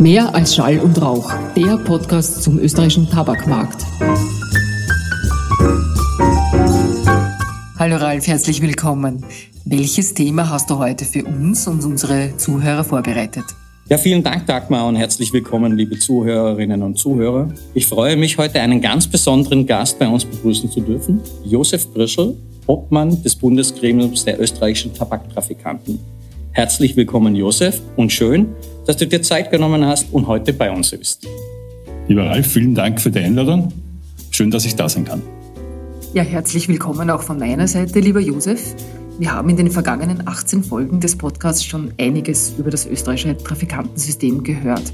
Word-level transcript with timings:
Mehr 0.00 0.34
als 0.34 0.54
Schall 0.54 0.78
und 0.78 1.00
Rauch, 1.00 1.32
der 1.56 1.78
Podcast 1.78 2.42
zum 2.42 2.58
österreichischen 2.58 3.08
Tabakmarkt. 3.08 3.82
Hallo 7.78 7.96
Ralf, 7.96 8.26
herzlich 8.26 8.60
willkommen. 8.60 9.24
Welches 9.64 10.12
Thema 10.12 10.50
hast 10.50 10.68
du 10.68 10.78
heute 10.78 11.06
für 11.06 11.24
uns 11.24 11.66
und 11.66 11.82
unsere 11.82 12.36
Zuhörer 12.36 12.84
vorbereitet? 12.84 13.44
Ja, 13.88 13.96
vielen 13.96 14.22
Dank, 14.22 14.46
Dagmar, 14.46 14.86
und 14.86 14.96
herzlich 14.96 15.32
willkommen, 15.32 15.76
liebe 15.78 15.98
Zuhörerinnen 15.98 16.82
und 16.82 16.98
Zuhörer. 16.98 17.48
Ich 17.72 17.86
freue 17.86 18.16
mich, 18.16 18.36
heute 18.36 18.60
einen 18.60 18.82
ganz 18.82 19.06
besonderen 19.06 19.66
Gast 19.66 19.98
bei 19.98 20.08
uns 20.08 20.26
begrüßen 20.26 20.70
zu 20.70 20.80
dürfen, 20.80 21.22
Josef 21.44 21.90
Brischel, 21.94 22.36
Obmann 22.66 23.22
des 23.22 23.34
Bundesgremiums 23.34 24.26
der 24.26 24.38
österreichischen 24.40 24.92
Tabaktrafikanten. 24.92 25.98
Herzlich 26.52 26.96
willkommen, 26.96 27.34
Josef, 27.34 27.80
und 27.96 28.12
schön, 28.12 28.48
dass 28.86 28.96
du 28.96 29.06
dir 29.06 29.20
Zeit 29.22 29.50
genommen 29.50 29.84
hast 29.84 30.12
und 30.12 30.26
heute 30.26 30.52
bei 30.52 30.70
uns 30.70 30.90
bist. 30.90 31.26
Lieber 32.08 32.26
Ralf, 32.26 32.46
vielen 32.46 32.74
Dank 32.74 33.00
für 33.00 33.10
die 33.10 33.18
Einladung. 33.18 33.72
Schön, 34.30 34.50
dass 34.50 34.64
ich 34.64 34.76
da 34.76 34.88
sein 34.88 35.04
kann. 35.04 35.22
Ja, 36.14 36.22
herzlich 36.22 36.68
willkommen 36.68 37.10
auch 37.10 37.22
von 37.22 37.38
meiner 37.38 37.66
Seite, 37.66 38.00
lieber 38.00 38.20
Josef. 38.20 38.74
Wir 39.18 39.32
haben 39.32 39.48
in 39.48 39.56
den 39.56 39.70
vergangenen 39.70 40.28
18 40.28 40.62
Folgen 40.62 41.00
des 41.00 41.16
Podcasts 41.16 41.64
schon 41.64 41.92
einiges 41.98 42.54
über 42.58 42.70
das 42.70 42.86
österreichische 42.86 43.36
Trafikantensystem 43.36 44.44
gehört. 44.44 44.92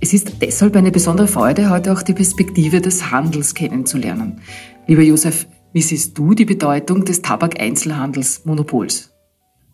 Es 0.00 0.12
ist 0.12 0.42
deshalb 0.42 0.76
eine 0.76 0.90
besondere 0.90 1.26
Freude, 1.26 1.70
heute 1.70 1.92
auch 1.92 2.02
die 2.02 2.12
Perspektive 2.12 2.80
des 2.80 3.10
Handels 3.10 3.54
kennenzulernen. 3.54 4.40
Lieber 4.86 5.02
Josef, 5.02 5.46
wie 5.72 5.80
siehst 5.80 6.18
du 6.18 6.34
die 6.34 6.44
Bedeutung 6.44 7.04
des 7.04 7.22
Tabak-Einzelhandelsmonopols? 7.22 9.10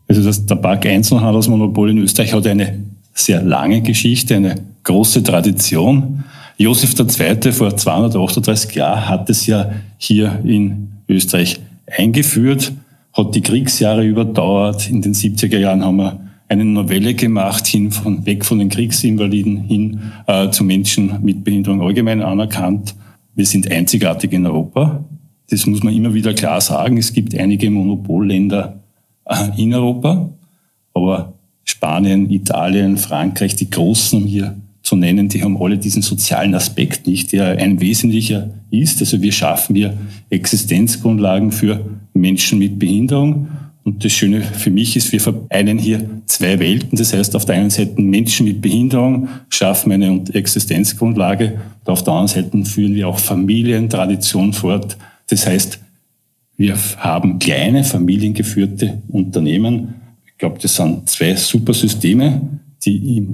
Also 0.07 0.23
das 0.23 0.45
Tabak-Einzelhandelsmonopol 0.45 1.91
in 1.91 1.97
Österreich 1.97 2.33
hat 2.33 2.47
eine 2.47 2.83
sehr 3.13 3.41
lange 3.41 3.81
Geschichte, 3.81 4.35
eine 4.35 4.55
große 4.83 5.23
Tradition. 5.23 6.23
Josef 6.57 6.93
II. 6.99 7.51
vor 7.51 7.75
238 7.75 8.75
Jahren 8.75 9.09
hat 9.09 9.29
es 9.29 9.47
ja 9.47 9.71
hier 9.97 10.39
in 10.43 10.89
Österreich 11.07 11.59
eingeführt, 11.87 12.73
hat 13.13 13.35
die 13.35 13.41
Kriegsjahre 13.41 14.05
überdauert. 14.05 14.89
In 14.89 15.01
den 15.01 15.13
70er 15.13 15.57
Jahren 15.57 15.83
haben 15.83 15.97
wir 15.97 16.19
eine 16.47 16.65
Novelle 16.65 17.13
gemacht, 17.13 17.65
hin 17.67 17.91
von, 17.91 18.25
weg 18.25 18.45
von 18.45 18.59
den 18.59 18.69
Kriegsinvaliden 18.69 19.57
hin 19.63 19.99
äh, 20.27 20.49
zu 20.49 20.63
Menschen 20.63 21.19
mit 21.23 21.43
Behinderung 21.43 21.81
allgemein 21.81 22.21
anerkannt. 22.21 22.95
Wir 23.35 23.45
sind 23.45 23.71
einzigartig 23.71 24.31
in 24.33 24.45
Europa. 24.45 25.03
Das 25.49 25.65
muss 25.65 25.83
man 25.83 25.93
immer 25.93 26.13
wieder 26.13 26.33
klar 26.33 26.61
sagen. 26.61 26.97
Es 26.97 27.13
gibt 27.13 27.37
einige 27.37 27.69
Monopolländer 27.71 28.79
äh, 29.25 29.61
in 29.61 29.73
Europa, 29.73 30.29
aber 30.93 31.33
Spanien, 31.63 32.29
Italien, 32.29 32.97
Frankreich, 32.97 33.55
die 33.55 33.69
Großen, 33.69 34.21
um 34.21 34.27
hier 34.27 34.55
zu 34.83 34.97
nennen, 34.97 35.29
die 35.29 35.41
haben 35.41 35.61
alle 35.61 35.77
diesen 35.77 36.01
sozialen 36.01 36.53
Aspekt 36.55 37.07
nicht, 37.07 37.31
der 37.31 37.57
ein 37.57 37.79
wesentlicher 37.79 38.49
ist. 38.69 38.99
Also 38.99 39.21
wir 39.21 39.31
schaffen 39.31 39.75
hier 39.75 39.97
Existenzgrundlagen 40.29 41.51
für 41.51 41.85
Menschen 42.13 42.59
mit 42.59 42.77
Behinderung. 42.79 43.47
Und 43.85 44.03
das 44.03 44.11
Schöne 44.13 44.41
für 44.41 44.71
mich 44.71 44.95
ist, 44.95 45.11
wir 45.11 45.19
vereinen 45.19 45.77
hier 45.77 46.09
zwei 46.25 46.59
Welten. 46.59 46.97
Das 46.97 47.13
heißt, 47.13 47.35
auf 47.35 47.45
der 47.45 47.55
einen 47.55 47.69
Seite 47.69 48.01
Menschen 48.01 48.45
mit 48.45 48.61
Behinderung 48.61 49.27
schaffen 49.49 49.91
eine 49.91 50.21
Existenzgrundlage 50.33 51.59
und 51.81 51.89
auf 51.89 52.03
der 52.03 52.13
anderen 52.13 52.27
Seite 52.27 52.65
führen 52.65 52.95
wir 52.95 53.07
auch 53.07 53.19
Familientradition 53.19 54.53
fort. 54.53 54.97
Das 55.29 55.47
heißt, 55.47 55.79
wir 56.55 56.77
haben 56.97 57.39
kleine 57.39 57.83
familiengeführte 57.83 59.01
Unternehmen. 59.09 59.95
Ich 60.33 60.37
glaube, 60.39 60.59
das 60.61 60.75
sind 60.75 61.09
zwei 61.09 61.35
super 61.35 61.73
Systeme, 61.73 62.41
die 62.85 63.25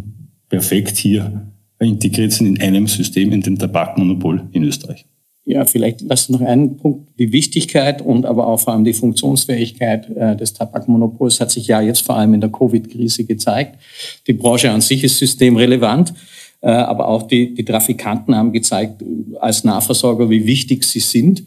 perfekt 0.47 0.97
hier 0.97 1.47
integriert 1.79 2.33
sind 2.33 2.47
in 2.47 2.61
einem 2.61 2.87
System, 2.87 3.31
in 3.31 3.41
dem 3.41 3.57
Tabakmonopol 3.57 4.47
in 4.51 4.63
Österreich. 4.63 5.05
Ja, 5.45 5.65
vielleicht 5.65 6.01
lass 6.01 6.29
noch 6.29 6.41
einen 6.41 6.77
Punkt. 6.77 7.09
Die 7.17 7.31
Wichtigkeit 7.31 8.03
und 8.03 8.25
aber 8.25 8.45
auch 8.45 8.59
vor 8.59 8.73
allem 8.73 8.83
die 8.83 8.93
Funktionsfähigkeit 8.93 10.09
äh, 10.15 10.35
des 10.35 10.53
Tabakmonopols 10.53 11.39
hat 11.39 11.49
sich 11.49 11.65
ja 11.65 11.81
jetzt 11.81 12.01
vor 12.01 12.17
allem 12.17 12.35
in 12.35 12.41
der 12.41 12.51
Covid-Krise 12.51 13.23
gezeigt. 13.23 13.79
Die 14.27 14.33
Branche 14.33 14.69
an 14.69 14.81
sich 14.81 15.03
ist 15.03 15.17
systemrelevant, 15.17 16.13
äh, 16.61 16.69
aber 16.69 17.07
auch 17.07 17.23
die, 17.23 17.55
die 17.55 17.65
Trafikanten 17.65 18.35
haben 18.35 18.51
gezeigt 18.51 19.03
als 19.39 19.63
Nahversorger, 19.63 20.29
wie 20.29 20.45
wichtig 20.45 20.83
sie 20.83 20.99
sind 20.99 21.43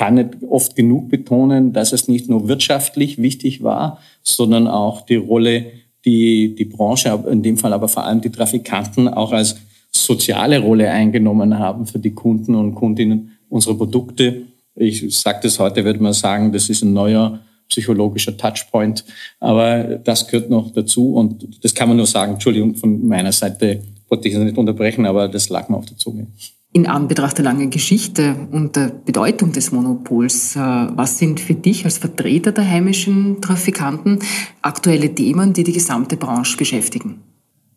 kann 0.00 0.14
nicht 0.14 0.30
oft 0.48 0.76
genug 0.76 1.10
betonen, 1.10 1.74
dass 1.74 1.92
es 1.92 2.08
nicht 2.08 2.26
nur 2.26 2.48
wirtschaftlich 2.48 3.18
wichtig 3.18 3.62
war, 3.62 3.98
sondern 4.22 4.66
auch 4.66 5.02
die 5.02 5.16
Rolle, 5.16 5.66
die 6.06 6.54
die 6.54 6.64
Branche, 6.64 7.22
in 7.30 7.42
dem 7.42 7.58
Fall 7.58 7.74
aber 7.74 7.86
vor 7.86 8.04
allem 8.04 8.22
die 8.22 8.30
Trafikanten, 8.30 9.08
auch 9.08 9.32
als 9.32 9.56
soziale 9.92 10.58
Rolle 10.60 10.90
eingenommen 10.90 11.58
haben 11.58 11.84
für 11.84 11.98
die 11.98 12.12
Kunden 12.12 12.54
und 12.54 12.74
Kundinnen 12.76 13.36
unserer 13.50 13.74
Produkte. 13.74 14.46
Ich 14.74 15.04
sage 15.14 15.40
das 15.42 15.58
heute, 15.58 15.84
würde 15.84 16.02
man 16.02 16.14
sagen, 16.14 16.50
das 16.50 16.70
ist 16.70 16.82
ein 16.82 16.94
neuer 16.94 17.40
psychologischer 17.68 18.38
Touchpoint, 18.38 19.04
aber 19.38 19.82
das 20.02 20.26
gehört 20.26 20.48
noch 20.48 20.72
dazu 20.72 21.12
und 21.12 21.62
das 21.62 21.74
kann 21.74 21.88
man 21.88 21.98
nur 21.98 22.06
sagen. 22.06 22.32
Entschuldigung, 22.32 22.74
von 22.74 23.06
meiner 23.06 23.32
Seite 23.32 23.82
wollte 24.08 24.28
ich 24.28 24.34
es 24.34 24.40
nicht 24.40 24.56
unterbrechen, 24.56 25.04
aber 25.04 25.28
das 25.28 25.50
lag 25.50 25.68
mir 25.68 25.76
auf 25.76 25.84
der 25.84 25.98
Zunge. 25.98 26.28
In 26.72 26.86
Anbetracht 26.86 27.36
der 27.36 27.44
langen 27.44 27.70
Geschichte 27.70 28.36
und 28.52 28.76
der 28.76 28.92
Bedeutung 29.04 29.50
des 29.50 29.72
Monopols, 29.72 30.54
äh, 30.54 30.60
was 30.60 31.18
sind 31.18 31.40
für 31.40 31.54
dich 31.54 31.84
als 31.84 31.98
Vertreter 31.98 32.52
der 32.52 32.68
heimischen 32.68 33.40
Trafikanten 33.40 34.20
aktuelle 34.62 35.12
Themen, 35.12 35.52
die 35.52 35.64
die 35.64 35.72
gesamte 35.72 36.16
Branche 36.16 36.56
beschäftigen? 36.56 37.20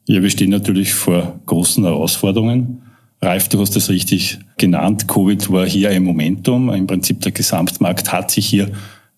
Ja, 0.08 0.22
wir 0.22 0.30
stehen 0.30 0.52
natürlich 0.52 0.94
vor 0.94 1.40
großen 1.48 1.84
Herausforderungen. 1.84 2.84
Ralf, 3.20 3.48
du 3.48 3.60
hast 3.62 3.76
das 3.76 3.90
richtig 3.90 4.38
genannt. 4.58 5.08
Covid 5.08 5.50
war 5.50 5.66
hier 5.66 5.90
ein 5.90 6.04
Momentum. 6.04 6.70
Im 6.70 6.86
Prinzip 6.86 7.22
der 7.22 7.32
Gesamtmarkt 7.32 8.12
hat 8.12 8.30
sich 8.30 8.46
hier 8.46 8.70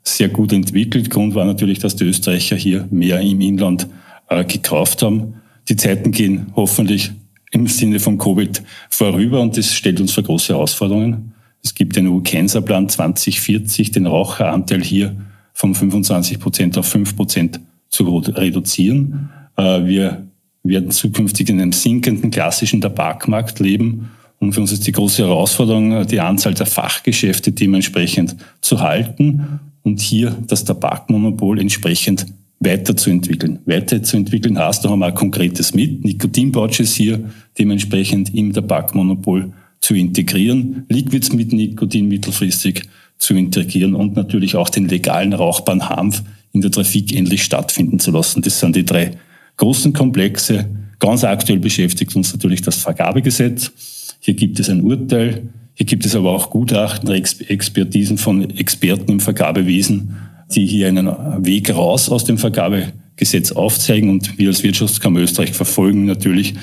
sehr 0.03 0.29
gut 0.29 0.53
entwickelt. 0.53 1.09
Grund 1.09 1.35
war 1.35 1.43
natürlich, 1.43 1.79
dass 1.79 1.95
die 1.95 2.05
Österreicher 2.05 2.55
hier 2.55 2.87
mehr 2.91 3.19
im 3.19 3.41
Inland 3.41 3.87
äh, 4.29 4.45
gekauft 4.45 5.01
haben. 5.01 5.41
Die 5.67 5.75
Zeiten 5.75 6.11
gehen 6.11 6.53
hoffentlich 6.55 7.11
im 7.55 7.67
Sinne 7.67 7.99
von 7.99 8.17
Covid 8.17 8.61
vorüber 8.89 9.39
und 9.39 9.57
das 9.57 9.73
stellt 9.73 10.01
uns 10.01 10.11
vor 10.11 10.23
große 10.23 10.53
Herausforderungen. 10.53 11.33
Es 11.63 11.73
gibt 11.73 11.95
den 11.95 12.07
EU-Cancer-Plan 12.07 12.89
2040, 12.89 13.91
den 13.91 14.05
Raucheranteil 14.05 14.83
hier 14.83 15.15
von 15.53 15.73
25 15.73 16.39
Prozent 16.39 16.77
auf 16.77 16.85
5 16.85 17.15
Prozent 17.15 17.61
zu 17.89 18.03
reduzieren. 18.17 19.29
Äh, 19.55 19.85
wir 19.85 20.27
werden 20.63 20.91
zukünftig 20.91 21.49
in 21.49 21.61
einem 21.61 21.71
sinkenden 21.71 22.29
klassischen 22.29 22.81
Tabakmarkt 22.81 23.59
leben. 23.59 24.11
Und 24.39 24.51
für 24.51 24.59
uns 24.59 24.73
ist 24.73 24.85
die 24.85 24.91
große 24.91 25.23
Herausforderung, 25.23 26.05
die 26.07 26.19
Anzahl 26.19 26.53
der 26.53 26.65
Fachgeschäfte 26.65 27.53
dementsprechend 27.53 28.35
zu 28.59 28.81
halten 28.81 29.61
und 29.83 30.01
hier 30.01 30.35
das 30.45 30.65
Tabakmonopol 30.65 31.59
entsprechend 31.59 32.25
weiterzuentwickeln. 32.59 33.59
Weiterzuentwickeln 33.65 34.57
heißt, 34.57 34.83
da 34.83 34.89
haben 34.89 34.99
wir 34.99 35.07
auch 35.07 35.15
Konkretes 35.15 35.73
mit, 35.73 36.03
Nikotinpouches 36.03 36.95
hier 36.95 37.29
dementsprechend 37.57 38.33
im 38.33 38.53
Tabakmonopol 38.53 39.51
zu 39.81 39.93
integrieren, 39.93 40.85
Liquids 40.89 41.31
mit 41.33 41.53
Nikotin 41.53 42.07
mittelfristig 42.07 42.83
zu 43.17 43.35
integrieren 43.35 43.93
und 43.93 44.15
natürlich 44.15 44.55
auch 44.55 44.69
den 44.69 44.87
legalen 44.87 45.33
rauchbaren 45.33 45.89
Hanf 45.89 46.23
in 46.53 46.61
der 46.61 46.71
Trafik 46.71 47.15
endlich 47.15 47.43
stattfinden 47.43 47.99
zu 47.99 48.11
lassen. 48.11 48.41
Das 48.41 48.59
sind 48.59 48.75
die 48.75 48.85
drei 48.85 49.11
großen 49.57 49.93
Komplexe. 49.93 50.65
Ganz 50.99 51.23
aktuell 51.23 51.59
beschäftigt 51.59 52.15
uns 52.15 52.33
natürlich 52.33 52.61
das 52.61 52.77
Vergabegesetz. 52.77 53.71
Hier 54.19 54.33
gibt 54.33 54.59
es 54.59 54.69
ein 54.69 54.81
Urteil, 54.81 55.49
hier 55.73 55.85
gibt 55.85 56.05
es 56.05 56.15
aber 56.15 56.31
auch 56.31 56.49
Gutachten, 56.49 57.09
Expertisen 57.09 58.17
von 58.17 58.49
Experten 58.57 59.11
im 59.11 59.19
Vergabewesen 59.19 60.15
die 60.53 60.65
hier 60.65 60.87
einen 60.87 61.07
Weg 61.45 61.73
raus 61.73 62.09
aus 62.09 62.25
dem 62.25 62.37
Vergabegesetz 62.37 63.51
aufzeigen 63.51 64.09
und 64.09 64.37
wir 64.37 64.49
als 64.49 64.63
Wirtschaftskammer 64.63 65.19
Österreich 65.19 65.53
verfolgen 65.53 66.05
natürlich 66.05 66.55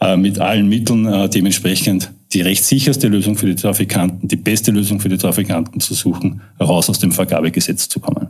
äh, 0.00 0.16
mit 0.16 0.38
allen 0.38 0.68
Mitteln 0.68 1.06
äh, 1.06 1.28
dementsprechend 1.28 2.10
die 2.32 2.40
rechtssicherste 2.40 3.08
Lösung 3.08 3.36
für 3.36 3.46
die 3.46 3.54
Trafikanten, 3.54 4.28
die 4.28 4.36
beste 4.36 4.70
Lösung 4.70 5.00
für 5.00 5.08
die 5.08 5.16
Trafikanten 5.16 5.80
zu 5.80 5.94
suchen, 5.94 6.40
raus 6.60 6.90
aus 6.90 6.98
dem 6.98 7.12
Vergabegesetz 7.12 7.88
zu 7.88 8.00
kommen. 8.00 8.28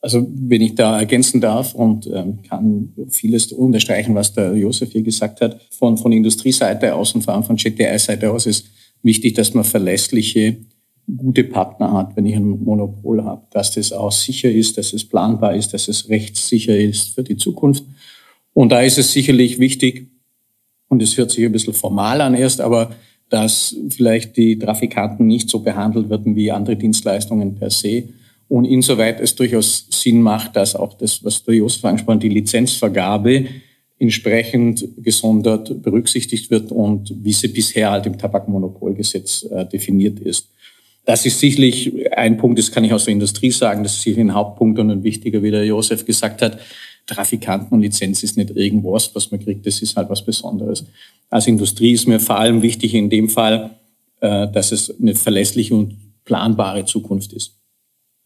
Also 0.00 0.26
wenn 0.34 0.60
ich 0.60 0.74
da 0.74 0.98
ergänzen 0.98 1.40
darf 1.40 1.74
und 1.74 2.06
ähm, 2.12 2.40
kann 2.42 2.92
vieles 3.08 3.52
unterstreichen, 3.52 4.14
was 4.14 4.34
der 4.34 4.54
Josef 4.54 4.92
hier 4.92 5.02
gesagt 5.02 5.40
hat, 5.40 5.60
von, 5.70 5.96
von 5.96 6.12
Industrieseite 6.12 6.94
aus 6.94 7.14
und 7.14 7.22
vor 7.22 7.32
allem 7.34 7.44
von 7.44 7.56
GTI-Seite 7.56 8.30
aus 8.30 8.44
ist 8.44 8.66
wichtig, 9.02 9.34
dass 9.34 9.54
man 9.54 9.64
verlässliche 9.64 10.58
gute 11.16 11.44
Partner 11.44 11.92
hat, 11.92 12.16
wenn 12.16 12.26
ich 12.26 12.34
ein 12.34 12.64
Monopol 12.64 13.24
habe, 13.24 13.42
dass 13.50 13.72
das 13.72 13.92
auch 13.92 14.12
sicher 14.12 14.50
ist, 14.50 14.78
dass 14.78 14.92
es 14.92 15.04
planbar 15.04 15.54
ist, 15.54 15.74
dass 15.74 15.88
es 15.88 16.08
rechtssicher 16.08 16.76
ist 16.76 17.14
für 17.14 17.22
die 17.22 17.36
Zukunft. 17.36 17.84
Und 18.54 18.70
da 18.70 18.80
ist 18.80 18.98
es 18.98 19.12
sicherlich 19.12 19.58
wichtig, 19.58 20.08
und 20.88 21.02
es 21.02 21.16
hört 21.16 21.30
sich 21.30 21.44
ein 21.44 21.52
bisschen 21.52 21.74
formal 21.74 22.20
an 22.20 22.34
erst, 22.34 22.60
aber 22.60 22.90
dass 23.28 23.74
vielleicht 23.90 24.36
die 24.36 24.58
Trafikanten 24.58 25.26
nicht 25.26 25.48
so 25.48 25.60
behandelt 25.60 26.08
werden 26.08 26.36
wie 26.36 26.52
andere 26.52 26.76
Dienstleistungen 26.76 27.56
per 27.56 27.70
se. 27.70 28.04
Und 28.48 28.64
insoweit 28.64 29.20
es 29.20 29.34
durchaus 29.34 29.88
Sinn 29.90 30.22
macht, 30.22 30.54
dass 30.56 30.76
auch 30.76 30.94
das, 30.94 31.24
was 31.24 31.42
der 31.42 31.54
Jos 31.54 31.82
angesprochen 31.82 32.20
die 32.20 32.28
Lizenzvergabe 32.28 33.46
entsprechend 33.98 34.86
gesondert 34.98 35.82
berücksichtigt 35.82 36.50
wird 36.50 36.70
und 36.70 37.12
wie 37.24 37.32
sie 37.32 37.48
bisher 37.48 37.90
halt 37.90 38.06
im 38.06 38.18
Tabakmonopolgesetz 38.18 39.44
äh, 39.50 39.66
definiert 39.66 40.20
ist. 40.20 40.48
Das 41.04 41.26
ist 41.26 41.38
sicherlich 41.38 42.10
ein 42.16 42.38
Punkt, 42.38 42.58
das 42.58 42.72
kann 42.72 42.84
ich 42.84 42.92
aus 42.92 43.04
der 43.04 43.12
Industrie 43.12 43.50
sagen, 43.50 43.82
das 43.82 43.94
ist 43.94 44.02
sicherlich 44.02 44.30
ein 44.30 44.34
Hauptpunkt 44.34 44.78
und 44.78 44.90
ein 44.90 45.02
wichtiger, 45.02 45.42
wie 45.42 45.50
der 45.50 45.64
Josef 45.64 46.04
gesagt 46.06 46.40
hat. 46.40 46.58
Trafikantenlizenz 47.06 48.22
ist 48.22 48.38
nicht 48.38 48.50
irgendwas, 48.50 49.14
was 49.14 49.30
man 49.30 49.40
kriegt, 49.40 49.66
das 49.66 49.82
ist 49.82 49.96
halt 49.96 50.08
was 50.08 50.24
Besonderes. 50.24 50.84
Als 51.28 51.46
Industrie 51.46 51.92
ist 51.92 52.08
mir 52.08 52.20
vor 52.20 52.38
allem 52.38 52.62
wichtig 52.62 52.94
in 52.94 53.10
dem 53.10 53.28
Fall, 53.28 53.70
äh, 54.20 54.48
dass 54.50 54.72
es 54.72 54.98
eine 54.98 55.14
verlässliche 55.14 55.74
und 55.74 55.96
planbare 56.24 56.86
Zukunft 56.86 57.34
ist. 57.34 57.58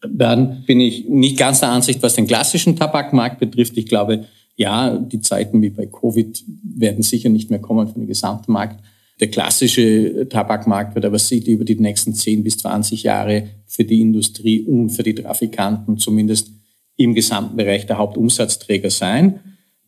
Dann 0.01 0.63
bin 0.65 0.79
ich 0.79 1.09
nicht 1.09 1.37
ganz 1.37 1.59
der 1.59 1.69
Ansicht, 1.69 2.01
was 2.01 2.13
den 2.13 2.27
klassischen 2.27 2.77
Tabakmarkt 2.77 3.39
betrifft. 3.39 3.77
Ich 3.77 3.87
glaube, 3.87 4.25
ja, 4.55 4.97
die 4.97 5.19
Zeiten 5.19 5.61
wie 5.61 5.69
bei 5.69 5.85
Covid 5.85 6.43
werden 6.63 7.03
sicher 7.03 7.29
nicht 7.29 7.49
mehr 7.49 7.59
kommen 7.59 7.87
für 7.87 7.99
den 7.99 8.07
gesamten 8.07 8.53
Markt. 8.53 8.81
Der 9.19 9.29
klassische 9.29 10.27
Tabakmarkt 10.29 10.95
wird 10.95 11.05
aber 11.05 11.19
sicher 11.19 11.51
über 11.51 11.65
die 11.65 11.75
nächsten 11.75 12.13
10 12.13 12.43
bis 12.43 12.57
20 12.57 13.03
Jahre 13.03 13.49
für 13.65 13.83
die 13.83 14.01
Industrie 14.01 14.61
und 14.61 14.89
für 14.91 15.03
die 15.03 15.15
Trafikanten 15.15 15.97
zumindest 15.97 16.51
im 16.95 17.13
gesamten 17.13 17.57
Bereich 17.57 17.85
der 17.85 17.97
Hauptumsatzträger 17.97 18.89
sein. 18.89 19.39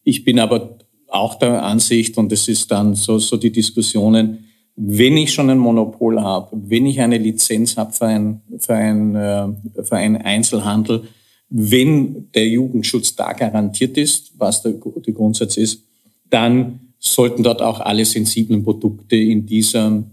Ich 0.03 0.23
bin 0.23 0.39
aber 0.39 0.77
auch 1.07 1.35
der 1.35 1.63
Ansicht, 1.63 2.17
und 2.17 2.31
das 2.31 2.47
ist 2.47 2.71
dann 2.71 2.95
so, 2.95 3.19
so 3.19 3.37
die 3.37 3.51
Diskussionen, 3.51 4.45
wenn 4.75 5.17
ich 5.17 5.33
schon 5.33 5.49
ein 5.49 5.57
Monopol 5.57 6.21
habe, 6.21 6.57
wenn 6.69 6.85
ich 6.85 7.01
eine 7.01 7.17
Lizenz 7.17 7.77
habe 7.77 7.91
für, 7.91 8.05
ein, 8.05 8.41
für, 8.57 8.73
ein, 8.73 9.15
äh, 9.15 9.83
für 9.83 9.97
einen 9.97 10.17
Einzelhandel, 10.17 11.03
wenn 11.49 12.31
der 12.31 12.47
Jugendschutz 12.47 13.15
da 13.15 13.33
garantiert 13.33 13.97
ist, 13.97 14.31
was 14.37 14.61
der, 14.61 14.71
der 14.73 15.13
Grundsatz 15.13 15.57
ist, 15.57 15.83
dann 16.29 16.90
sollten 17.01 17.42
dort 17.44 17.62
auch 17.62 17.80
alle 17.80 18.06
sensiblen 18.06 18.63
Produkte 18.63 19.15
in 19.15 19.45
diesem 19.45 20.12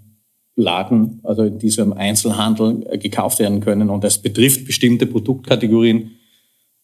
Laden, 0.56 1.20
also 1.22 1.44
in 1.44 1.58
diesem 1.58 1.92
Einzelhandel 1.92 2.84
äh, 2.90 2.98
gekauft 2.98 3.38
werden 3.38 3.60
können. 3.60 3.90
Und 3.90 4.02
das 4.02 4.18
betrifft 4.18 4.64
bestimmte 4.64 5.06
Produktkategorien 5.06 6.12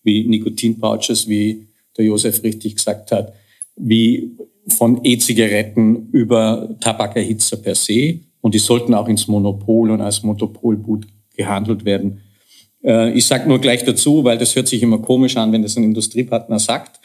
wie 0.05 0.29
Nikotinpouches, 0.29 1.27
wie 1.29 1.67
der 1.97 2.05
Josef 2.05 2.43
richtig 2.45 2.77
gesagt 2.77 3.11
hat, 3.11 3.33
wie 3.77 4.37
von 4.69 5.01
E-Zigaretten 5.05 6.11
über 6.13 6.77
Tabakerhitzer 6.81 7.57
per 7.57 7.75
se. 7.75 8.21
Und 8.43 8.55
die 8.55 8.59
sollten 8.59 8.95
auch 8.95 9.09
ins 9.09 9.27
Monopol 9.27 9.91
und 9.91 10.03
als 10.03 10.23
Monopolgut 10.23 11.07
gehandelt 11.35 11.85
werden. 11.87 12.21
Äh, 12.85 13.13
ich 13.13 13.25
sage 13.25 13.49
nur 13.49 13.59
gleich 13.59 13.85
dazu, 13.85 14.23
weil 14.23 14.37
das 14.37 14.55
hört 14.55 14.69
sich 14.69 14.83
immer 14.83 14.99
komisch 14.99 15.37
an, 15.39 15.51
wenn 15.53 15.63
das 15.63 15.77
ein 15.77 15.85
Industriepartner 15.85 16.59
sagt. 16.59 17.01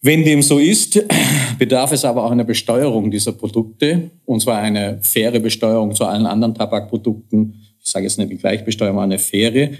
Wenn 0.00 0.24
dem 0.24 0.42
so 0.42 0.58
ist, 0.58 1.04
bedarf 1.58 1.90
es 1.90 2.04
aber 2.04 2.24
auch 2.24 2.30
einer 2.30 2.44
Besteuerung 2.44 3.10
dieser 3.10 3.32
Produkte, 3.32 4.10
und 4.24 4.40
zwar 4.40 4.58
eine 4.58 5.00
faire 5.02 5.40
Besteuerung 5.40 5.94
zu 5.94 6.04
allen 6.04 6.26
anderen 6.26 6.54
Tabakprodukten. 6.54 7.54
Ich 7.82 7.90
sage 7.90 8.04
jetzt 8.04 8.18
nicht 8.18 8.30
die 8.30 8.36
Gleichbesteuerung, 8.36 9.00
eine 9.00 9.18
faire, 9.18 9.70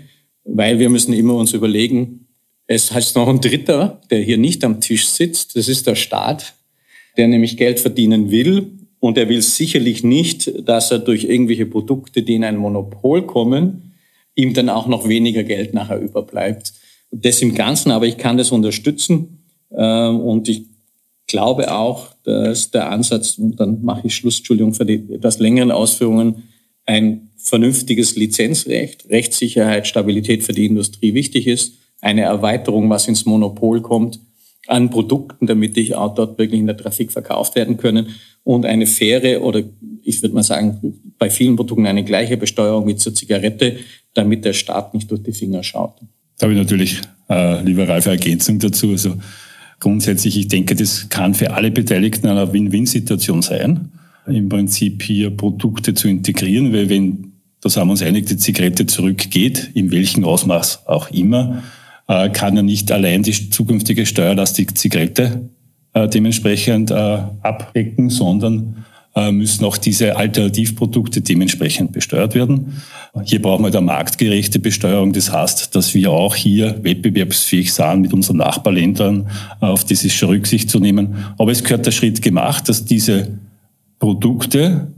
weil 0.45 0.79
wir 0.81 0.89
müssen 0.89 1.13
immer 1.13 1.35
uns 1.35 1.53
überlegen, 1.53 2.27
es 2.67 2.93
heißt 2.93 3.15
noch 3.15 3.29
ein 3.29 3.41
Dritter, 3.41 4.01
der 4.11 4.21
hier 4.21 4.39
nicht 4.39 4.65
am 4.65 4.81
Tisch 4.81 5.07
sitzt, 5.07 5.57
das 5.57 5.69
ist 5.69 5.87
der 5.87 5.95
Staat, 5.95 6.55
der 7.17 7.29
nämlich 7.29 7.57
Geld 7.57 7.79
verdienen 7.79 8.31
will 8.31 8.73
und 8.99 9.17
er 9.17 9.29
will 9.29 9.41
sicherlich 9.41 10.03
nicht, 10.03 10.53
dass 10.69 10.91
er 10.91 10.99
durch 10.99 11.25
irgendwelche 11.25 11.67
Produkte, 11.67 12.23
die 12.23 12.35
in 12.35 12.45
ein 12.45 12.57
Monopol 12.57 13.23
kommen, 13.23 13.95
ihm 14.35 14.53
dann 14.53 14.69
auch 14.69 14.89
noch 14.89 15.09
weniger 15.09 15.45
Geld 15.45 15.75
nachher 15.75 16.01
überbleibt. 16.01 16.73
Das 17.11 17.41
im 17.41 17.55
Ganzen, 17.55 17.93
aber 17.93 18.07
ich 18.07 18.19
kann 18.19 18.37
das 18.37 18.51
unterstützen 18.51 19.38
und 19.71 20.49
ich 20.49 20.67
glaube 21.27 21.73
auch, 21.73 22.09
dass 22.25 22.71
der 22.71 22.91
Ansatz, 22.91 23.39
und 23.39 23.61
dann 23.61 23.83
mache 23.83 24.07
ich 24.07 24.17
Schluss, 24.17 24.39
Entschuldigung 24.39 24.75
für 24.75 24.87
die 24.87 25.13
etwas 25.13 25.39
längeren 25.39 25.71
Ausführungen, 25.71 26.45
ein 26.87 27.29
vernünftiges 27.37 28.17
Lizenzrecht, 28.17 29.09
Rechtssicherheit, 29.11 29.87
Stabilität 29.87 30.43
für 30.43 30.53
die 30.53 30.67
Industrie 30.67 31.15
wichtig 31.15 31.47
ist, 31.47 31.75
eine 32.01 32.23
Erweiterung, 32.23 32.89
was 32.89 33.09
ins 33.09 33.27
Monopol 33.27 33.83
kommt, 33.83 34.21
an 34.67 34.91
Produkten, 34.91 35.47
damit 35.47 35.77
die 35.77 35.95
auch 35.95 36.15
dort 36.15 36.39
wirklich 36.39 36.61
in 36.61 36.67
der 36.67 36.77
Trafik 36.77 37.13
verkauft 37.13 37.55
werden 37.57 37.77
können 37.77 38.09
und 38.45 38.67
eine 38.67 38.87
faire 38.87 39.43
oder 39.43 39.63
ich 40.03 40.23
würde 40.23 40.35
mal 40.35 40.43
sagen, 40.43 41.01
bei 41.19 41.29
vielen 41.29 41.57
Produkten 41.57 41.87
eine 41.87 42.05
gleiche 42.05 42.37
Besteuerung 42.37 42.87
wie 42.87 42.97
zur 42.97 43.15
Zigarette, 43.15 43.77
damit 44.15 44.45
der 44.45 44.53
Staat 44.53 44.95
nicht 44.95 45.11
durch 45.11 45.23
die 45.23 45.33
Finger 45.33 45.63
schaut. 45.63 46.01
Da 46.39 46.45
habe 46.45 46.53
ich 46.55 46.59
natürlich, 46.59 47.01
äh, 47.29 47.63
lieber 47.63 47.89
Ralf, 47.89 48.07
Ergänzung 48.07 48.59
dazu. 48.59 48.91
Also 48.91 49.15
grundsätzlich, 49.81 50.39
ich 50.39 50.49
denke, 50.49 50.75
das 50.75 51.09
kann 51.09 51.35
für 51.35 51.53
alle 51.53 51.71
Beteiligten 51.71 52.27
eine 52.27 52.53
Win-Win-Situation 52.53 53.43
sein, 53.43 53.91
im 54.27 54.49
Prinzip 54.49 55.03
hier 55.03 55.31
Produkte 55.31 55.95
zu 55.95 56.09
integrieren, 56.09 56.73
weil 56.73 56.89
wenn, 56.89 57.33
da 57.61 57.69
sind 57.71 57.87
wir 57.87 57.91
uns 57.91 58.03
einig, 58.03 58.27
die 58.27 58.37
Zigarette 58.37 58.87
zurückgeht, 58.87 59.71
in 59.75 59.91
welchem 59.91 60.25
Ausmaß 60.25 60.87
auch 60.87 61.11
immer, 61.11 61.63
äh, 62.09 62.29
kann 62.31 62.57
ja 62.57 62.63
nicht 62.63 62.91
allein 62.93 63.23
die 63.23 63.51
zukünftige 63.51 64.07
steuerlastige 64.07 64.75
Zigarette 64.75 65.49
äh, 65.95 66.09
dementsprechend 66.09 66.91
äh, 66.91 66.95
abdecken, 66.95 68.11
sondern 68.11 68.85
müssen 69.33 69.65
auch 69.65 69.77
diese 69.77 70.17
Alternativprodukte 70.17 71.21
dementsprechend 71.21 71.93
besteuert 71.93 72.35
werden. 72.35 72.83
Hier 73.25 73.41
brauchen 73.41 73.65
wir 73.65 73.69
eine 73.69 73.81
marktgerechte 73.81 74.59
Besteuerung. 74.59 75.13
Das 75.13 75.33
heißt, 75.33 75.75
dass 75.75 75.95
wir 75.95 76.11
auch 76.11 76.35
hier 76.35 76.83
wettbewerbsfähig 76.83 77.73
sind, 77.73 78.03
mit 78.03 78.13
unseren 78.13 78.39
Nachbarländern 78.39 79.29
äh, 79.61 79.67
auf 79.67 79.85
dieses 79.85 80.13
schon 80.13 80.31
Rücksicht 80.31 80.71
zu 80.71 80.79
nehmen. 80.79 81.17
Aber 81.39 81.53
es 81.53 81.65
gehört 81.65 81.87
der 81.87 81.91
Schritt 81.91 82.23
gemacht, 82.23 82.69
dass 82.69 82.85
diese 82.85 83.39
Produkte 83.99 84.89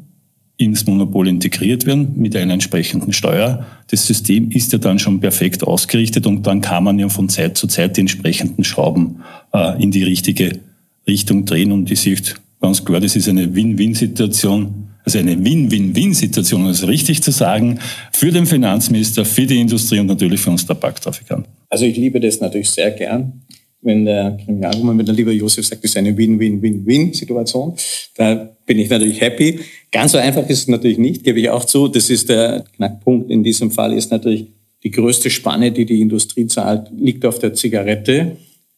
ins 0.57 0.87
Monopol 0.87 1.27
integriert 1.27 1.87
werden 1.87 2.13
mit 2.17 2.37
einer 2.37 2.53
entsprechenden 2.53 3.15
Steuer. 3.15 3.65
Das 3.91 4.07
System 4.07 4.51
ist 4.51 4.73
ja 4.73 4.79
dann 4.79 4.99
schon 4.99 5.21
perfekt 5.21 5.65
ausgerichtet 5.65 6.27
und 6.27 6.47
dann 6.47 6.61
kann 6.61 6.85
man 6.85 6.99
ja 6.99 7.09
von 7.09 7.31
Zeit 7.31 7.57
zu 7.57 7.67
Zeit 7.67 7.97
die 7.97 8.03
entsprechenden 8.03 8.63
Schrauben 8.65 9.23
äh, 9.55 9.83
in 9.83 9.91
die 9.91 10.05
richtige 10.05 10.61
Richtung 11.07 11.47
drehen 11.47 11.73
und 11.73 11.89
die 11.89 11.97
Sicht 11.97 12.41
ganz 12.61 12.85
klar, 12.85 13.01
das 13.01 13.17
ist 13.17 13.29
eine 13.29 13.55
Win-Win-Situation. 13.55 14.89
Also 15.05 15.19
eine 15.19 15.43
Win-Win-Win-Situation, 15.43 16.63
um 16.63 16.69
es 16.69 16.87
richtig 16.87 17.23
zu 17.23 17.31
sagen, 17.31 17.79
für 18.13 18.31
den 18.31 18.47
Finanzminister, 18.47 19.25
für 19.25 19.47
die 19.47 19.61
Industrie 19.61 19.99
und 19.99 20.07
natürlich 20.07 20.41
für 20.41 20.51
uns 20.51 20.67
Tabaktrafikanten. 20.67 21.51
Also 21.69 21.87
ich 21.87 21.97
liebe 21.97 22.21
das 22.21 22.41
natürlich 22.41 22.69
sehr 22.71 22.91
gern, 22.91 23.43
wenn 23.81 24.05
der 24.05 24.37
Kriminalroman, 24.45 24.99
wenn 24.99 25.07
der 25.07 25.15
lieber 25.15 25.33
Josef 25.33 25.67
sagt, 25.67 25.83
das 25.83 25.93
ist 25.93 25.97
eine 25.97 26.17
Win-Win-Win-Win-Situation. 26.17 27.77
Da 28.17 28.51
bin 28.67 28.79
ich 28.79 28.91
natürlich 28.91 29.21
happy. 29.21 29.61
Ganz 29.91 30.13
so 30.13 30.19
einfach 30.19 30.47
ist 30.49 30.59
es 30.59 30.69
natürlich 30.69 30.99
nicht, 30.99 31.25
gebe 31.25 31.41
ich 31.41 31.49
auch 31.49 31.65
zu. 31.65 31.89
Das 31.89 32.11
ist 32.11 32.29
der 32.29 32.65
Knackpunkt 32.77 33.31
in 33.31 33.43
diesem 33.43 33.71
Fall, 33.71 33.95
ist 33.95 34.11
natürlich 34.11 34.49
die 34.83 34.91
größte 34.91 35.31
Spanne, 35.31 35.73
die 35.73 35.87
die 35.87 36.01
Industrie 36.01 36.47
zahlt, 36.47 36.91
liegt 36.97 37.25
auf 37.25 37.39
der 37.39 37.55
Zigarette. 37.55 38.37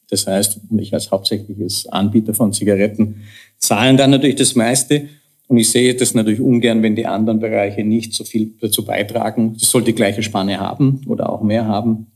Das 0.08 0.26
heißt, 0.26 0.60
ich 0.78 0.92
als 0.92 1.10
hauptsächliches 1.10 1.86
Anbieter 1.86 2.34
von 2.34 2.52
Zigaretten 2.52 3.22
zahlen 3.62 3.96
dann 3.96 4.10
natürlich 4.10 4.36
das 4.36 4.54
meiste. 4.54 5.08
Und 5.48 5.58
ich 5.58 5.70
sehe 5.70 5.94
das 5.94 6.14
natürlich 6.14 6.40
ungern, 6.40 6.82
wenn 6.82 6.96
die 6.96 7.06
anderen 7.06 7.40
Bereiche 7.40 7.84
nicht 7.84 8.12
so 8.12 8.24
viel 8.24 8.52
dazu 8.60 8.84
beitragen. 8.84 9.56
Das 9.58 9.70
soll 9.70 9.82
die 9.82 9.94
gleiche 9.94 10.22
Spanne 10.22 10.60
haben 10.60 11.00
oder 11.06 11.30
auch 11.30 11.42
mehr 11.42 11.66
haben. 11.66 12.08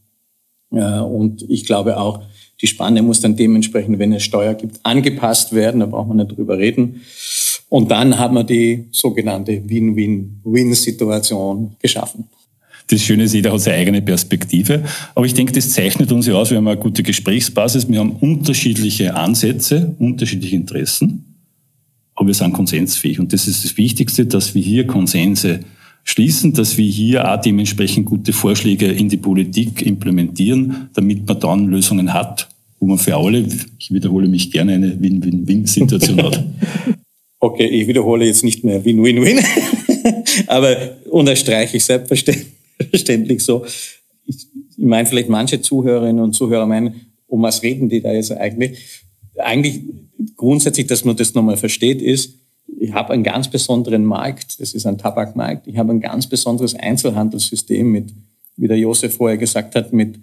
Und 0.71 1.45
ich 1.49 1.65
glaube 1.65 1.99
auch, 1.99 2.23
die 2.63 2.67
Spanne 2.67 3.03
muss 3.03 3.21
dann 3.21 3.37
dementsprechend, 3.37 3.99
wenn 3.99 4.13
es 4.13 4.23
Steuer 4.23 4.55
gibt, 4.55 4.81
angepasst 4.85 5.55
werden. 5.55 5.81
Da 5.81 5.87
braucht 5.87 6.09
man 6.09 6.17
nicht 6.17 6.37
drüber 6.37 6.59
reden. 6.59 7.03
Und 7.69 7.91
dann 7.91 8.19
haben 8.19 8.35
wir 8.35 8.45
die 8.45 8.89
sogenannte 8.91 9.69
Win-Win-Win-Situation 9.69 11.77
geschaffen. 11.81 12.25
Das 12.89 13.03
Schöne 13.03 13.25
ist, 13.25 13.35
jeder 13.35 13.53
hat 13.53 13.61
seine 13.61 13.77
eigene 13.77 14.01
Perspektive. 14.01 14.85
Aber 15.15 15.27
ich 15.27 15.35
denke, 15.35 15.53
das 15.53 15.71
zeichnet 15.71 16.13
uns 16.13 16.27
ja 16.27 16.35
aus. 16.35 16.51
Wir 16.51 16.57
haben 16.57 16.69
eine 16.69 16.79
gute 16.79 17.03
Gesprächsbasis. 17.03 17.89
Wir 17.89 17.99
haben 17.99 18.13
unterschiedliche 18.13 19.15
Ansätze, 19.15 19.95
unterschiedliche 19.99 20.57
Interessen. 20.57 21.26
Aber 22.17 22.27
wir 22.27 22.35
sind 22.35 22.53
konsensfähig. 22.53 23.21
Und 23.21 23.33
das 23.33 23.47
ist 23.47 23.65
das 23.65 23.77
Wichtigste, 23.77 24.27
dass 24.27 24.55
wir 24.55 24.63
hier 24.63 24.87
Konsense 24.87 25.61
schließen, 26.05 26.53
dass 26.53 26.77
wir 26.77 26.87
hier 26.87 27.31
auch 27.31 27.41
dementsprechend 27.41 28.07
gute 28.07 28.33
Vorschläge 28.33 28.87
in 28.87 29.09
die 29.09 29.17
Politik 29.17 29.83
implementieren, 29.83 30.89
damit 30.95 31.27
man 31.27 31.41
dann 31.41 31.67
Lösungen 31.67 32.13
hat, 32.13 32.49
wo 32.81 32.87
man 32.87 32.99
für 32.99 33.17
alle, 33.17 33.47
ich 33.79 33.93
wiederhole 33.93 34.29
mich 34.29 34.51
gerne, 34.51 34.75
eine 34.75 35.01
Win-Win-Win-Situation 35.01 36.23
hat. 36.23 36.45
Okay, 37.39 37.67
ich 37.67 37.87
wiederhole 37.87 38.25
jetzt 38.25 38.43
nicht 38.43 38.65
mehr 38.65 38.83
Win-Win-Win, 38.83 39.41
aber 40.47 40.75
unterstreiche 41.11 41.77
ich 41.77 41.85
selbstverständlich 41.85 42.57
verständlich 42.91 43.43
so. 43.43 43.65
Ich 44.27 44.47
meine, 44.79 45.07
vielleicht 45.07 45.29
manche 45.29 45.61
Zuhörerinnen 45.61 46.23
und 46.23 46.33
Zuhörer 46.33 46.67
meinen, 46.67 47.13
um 47.27 47.43
was 47.43 47.63
reden 47.63 47.89
die 47.89 48.01
da 48.01 48.13
jetzt 48.13 48.33
eigentlich? 48.33 49.03
Eigentlich 49.39 49.83
grundsätzlich, 50.37 50.87
dass 50.87 51.05
man 51.05 51.17
das 51.17 51.35
nochmal 51.35 51.57
versteht, 51.57 52.03
ist, 52.03 52.35
ich 52.79 52.93
habe 52.93 53.13
einen 53.13 53.23
ganz 53.23 53.49
besonderen 53.49 54.05
Markt, 54.05 54.61
das 54.61 54.75
ist 54.75 54.87
ein 54.87 54.99
Tabakmarkt, 54.99 55.67
ich 55.67 55.77
habe 55.77 55.93
ein 55.93 56.01
ganz 56.01 56.27
besonderes 56.27 56.75
Einzelhandelssystem 56.75 57.91
mit, 57.91 58.13
wie 58.57 58.69
der 58.69 58.79
Josef 58.79 59.17
vorher 59.17 59.39
gesagt 59.39 59.75
hat, 59.75 59.93
mit 59.93 60.19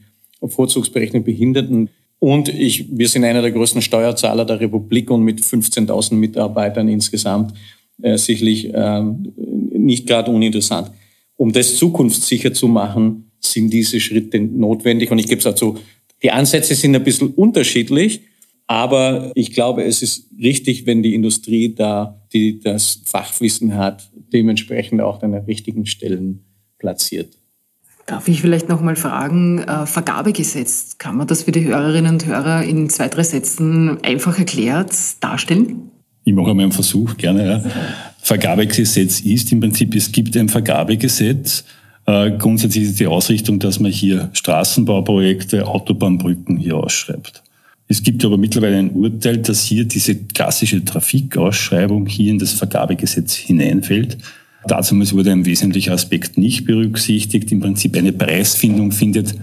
vorzugsberechtigten 0.45 1.23
Behinderten. 1.23 1.89
Und 2.19 2.49
ich, 2.49 2.97
wir 2.97 3.07
sind 3.07 3.23
einer 3.23 3.41
der 3.41 3.51
größten 3.51 3.81
Steuerzahler 3.81 4.45
der 4.45 4.59
Republik 4.59 5.09
und 5.09 5.23
mit 5.23 5.41
15.000 5.41 6.15
Mitarbeitern 6.15 6.87
insgesamt 6.87 7.53
äh, 8.01 8.17
sicherlich 8.17 8.73
äh, 8.73 9.03
nicht 9.35 10.07
gerade 10.07 10.31
uninteressant. 10.31 10.91
Um 11.35 11.51
das 11.51 11.75
zukunftssicher 11.77 12.53
zu 12.53 12.67
machen, 12.67 13.31
sind 13.39 13.71
diese 13.71 13.99
Schritte 13.99 14.39
notwendig. 14.39 15.11
Und 15.11 15.19
ich 15.19 15.27
gebe 15.27 15.39
es 15.39 15.43
dazu, 15.43 15.77
die 16.21 16.31
Ansätze 16.31 16.75
sind 16.75 16.95
ein 16.95 17.03
bisschen 17.03 17.29
unterschiedlich, 17.29 18.21
aber 18.67 19.31
ich 19.35 19.53
glaube, 19.53 19.83
es 19.83 20.01
ist 20.01 20.29
richtig, 20.41 20.85
wenn 20.85 21.03
die 21.03 21.15
Industrie 21.15 21.73
da, 21.73 22.21
die 22.31 22.59
das 22.59 23.01
Fachwissen 23.05 23.75
hat, 23.75 24.09
dementsprechend 24.31 25.01
auch 25.01 25.21
an 25.21 25.33
den 25.33 25.43
richtigen 25.43 25.85
Stellen 25.85 26.43
platziert. 26.79 27.37
Darf 28.05 28.27
ich 28.27 28.41
vielleicht 28.41 28.67
noch 28.67 28.81
mal 28.81 28.97
fragen, 28.97 29.59
äh, 29.59 29.85
Vergabegesetz, 29.85 30.97
kann 30.97 31.15
man 31.15 31.27
das 31.27 31.43
für 31.43 31.53
die 31.53 31.63
Hörerinnen 31.63 32.13
und 32.13 32.25
Hörer 32.25 32.63
in 32.63 32.89
zwei, 32.89 33.07
drei 33.07 33.23
Sätzen 33.23 34.03
einfach 34.03 34.37
erklärt 34.37 34.91
darstellen? 35.21 35.89
Ich 36.25 36.33
mache 36.33 36.51
einmal 36.51 36.63
einen 36.63 36.73
Versuch, 36.73 37.15
gerne. 37.15 37.63
Ja. 37.63 37.71
Vergabegesetz 38.21 39.21
ist 39.21 39.51
im 39.51 39.61
Prinzip, 39.61 39.95
es 39.95 40.11
gibt 40.11 40.35
ein 40.35 40.49
Vergabegesetz. 40.49 41.63
Äh, 42.05 42.31
grundsätzlich 42.31 42.83
ist 42.85 42.99
die 42.99 43.07
Ausrichtung, 43.07 43.59
dass 43.59 43.79
man 43.79 43.91
hier 43.91 44.29
Straßenbauprojekte, 44.33 45.65
Autobahnbrücken 45.65 46.57
hier 46.57 46.77
ausschreibt. 46.77 47.43
Es 47.93 48.01
gibt 48.01 48.25
aber 48.25 48.37
mittlerweile 48.37 48.77
ein 48.77 48.89
Urteil, 48.89 49.37
dass 49.37 49.65
hier 49.65 49.85
diese 49.85 50.15
klassische 50.15 50.83
Trafikausschreibung 50.83 52.07
hier 52.07 52.31
in 52.31 52.39
das 52.39 52.51
Vergabegesetz 52.51 53.35
hineinfällt. 53.35 54.17
Dazu 54.65 54.99
wurde 54.99 55.31
ein 55.31 55.45
wesentlicher 55.45 55.93
Aspekt 55.93 56.35
nicht 56.35 56.65
berücksichtigt. 56.65 57.51
Im 57.51 57.59
Prinzip 57.59 57.95
eine 57.95 58.11
Preisfindung 58.11 58.91
findet 58.91 59.35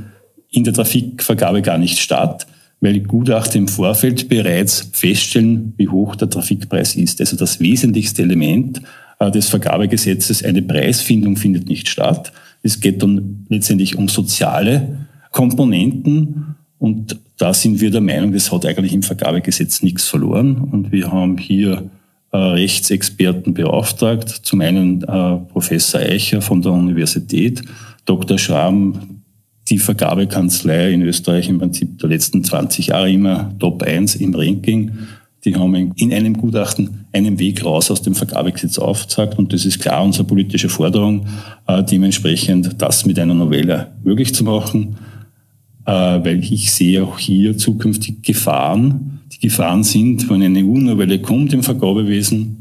in 0.50 0.64
der 0.64 0.72
Trafikvergabe 0.72 1.62
gar 1.62 1.78
nicht 1.78 2.00
statt, 2.00 2.48
weil 2.80 2.98
Gutachter 2.98 3.56
im 3.56 3.68
Vorfeld 3.68 4.28
bereits 4.28 4.90
feststellen, 4.94 5.72
wie 5.76 5.86
hoch 5.86 6.16
der 6.16 6.28
Trafikpreis 6.28 6.96
ist. 6.96 7.20
Also 7.20 7.36
das 7.36 7.60
wesentlichste 7.60 8.22
Element 8.22 8.82
äh, 9.20 9.30
des 9.30 9.48
Vergabegesetzes, 9.48 10.42
eine 10.42 10.62
Preisfindung 10.62 11.36
findet 11.36 11.68
nicht 11.68 11.88
statt. 11.88 12.32
Es 12.64 12.80
geht 12.80 13.00
dann 13.00 13.46
letztendlich 13.48 13.96
um 13.96 14.08
soziale 14.08 15.06
Komponenten 15.30 16.56
und 16.80 17.16
da 17.40 17.54
sind 17.54 17.80
wir 17.80 17.90
der 17.90 18.02
Meinung, 18.02 18.32
das 18.32 18.52
hat 18.52 18.66
eigentlich 18.66 18.92
im 18.92 19.02
Vergabegesetz 19.02 19.82
nichts 19.82 20.06
verloren 20.06 20.56
und 20.56 20.92
wir 20.92 21.10
haben 21.10 21.38
hier 21.38 21.88
äh, 22.32 22.36
Rechtsexperten 22.36 23.54
beauftragt. 23.54 24.28
Zum 24.28 24.60
einen 24.60 25.02
äh, 25.02 25.36
Professor 25.50 26.00
Eicher 26.02 26.42
von 26.42 26.60
der 26.60 26.72
Universität, 26.72 27.62
Dr. 28.04 28.36
Schramm, 28.36 29.22
die 29.70 29.78
Vergabekanzlei 29.78 30.92
in 30.92 31.00
Österreich 31.00 31.48
im 31.48 31.58
Prinzip 31.58 31.98
der 31.98 32.10
letzten 32.10 32.44
20 32.44 32.88
Jahre 32.88 33.10
immer 33.10 33.54
Top 33.58 33.82
1 33.82 34.16
im 34.16 34.34
Ranking. 34.34 34.90
Die 35.46 35.54
haben 35.56 35.94
in 35.96 36.12
einem 36.12 36.34
Gutachten 36.34 37.06
einen 37.14 37.38
Weg 37.38 37.64
raus 37.64 37.90
aus 37.90 38.02
dem 38.02 38.14
Vergabegesetz 38.14 38.78
aufgezeigt 38.78 39.38
und 39.38 39.54
das 39.54 39.64
ist 39.64 39.80
klar 39.80 40.04
unsere 40.04 40.24
politische 40.24 40.68
Forderung, 40.68 41.26
äh, 41.66 41.82
dementsprechend 41.82 42.82
das 42.82 43.06
mit 43.06 43.18
einer 43.18 43.32
Novelle 43.32 43.92
möglich 44.04 44.34
zu 44.34 44.44
machen, 44.44 44.98
weil 45.92 46.44
ich 46.44 46.72
sehe 46.72 47.02
auch 47.02 47.18
hier 47.18 47.56
zukünftig 47.56 48.22
Gefahren, 48.22 49.20
die 49.32 49.40
Gefahren 49.40 49.82
sind, 49.82 50.28
wenn 50.30 50.42
eine 50.42 50.60
EU-Novelle 50.60 51.20
kommt 51.20 51.52
im 51.52 51.62
Vergabewesen, 51.62 52.60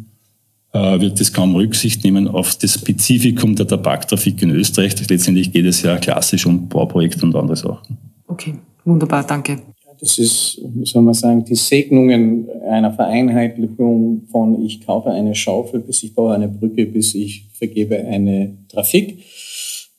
äh, 0.71 0.99
wird 0.99 1.19
es 1.19 1.33
kaum 1.33 1.55
Rücksicht 1.55 2.03
nehmen 2.03 2.27
auf 2.27 2.55
das 2.55 2.75
Spezifikum 2.75 3.55
der 3.55 3.67
Tabaktrafik 3.67 4.41
in 4.41 4.51
Österreich. 4.51 4.95
Letztendlich 5.09 5.51
geht 5.51 5.65
es 5.65 5.81
ja 5.81 5.97
klassisch 5.97 6.45
um 6.45 6.69
Bauprojekte 6.69 7.25
und 7.25 7.35
andere 7.35 7.57
Sachen. 7.57 7.97
Okay, 8.27 8.53
wunderbar, 8.85 9.25
danke. 9.25 9.59
Das 9.99 10.17
ist, 10.17 10.61
wie 10.75 10.85
soll 10.85 11.01
man 11.01 11.13
sagen, 11.13 11.43
die 11.43 11.55
Segnungen 11.55 12.47
einer 12.69 12.93
Vereinheitlichung 12.93 14.21
von 14.31 14.63
ich 14.63 14.85
kaufe 14.85 15.11
eine 15.11 15.35
Schaufel, 15.35 15.81
bis 15.81 16.03
ich 16.03 16.13
baue 16.13 16.33
eine 16.33 16.47
Brücke, 16.47 16.85
bis 16.85 17.15
ich 17.15 17.47
vergebe 17.53 17.97
eine 17.97 18.53
Trafik. 18.69 19.19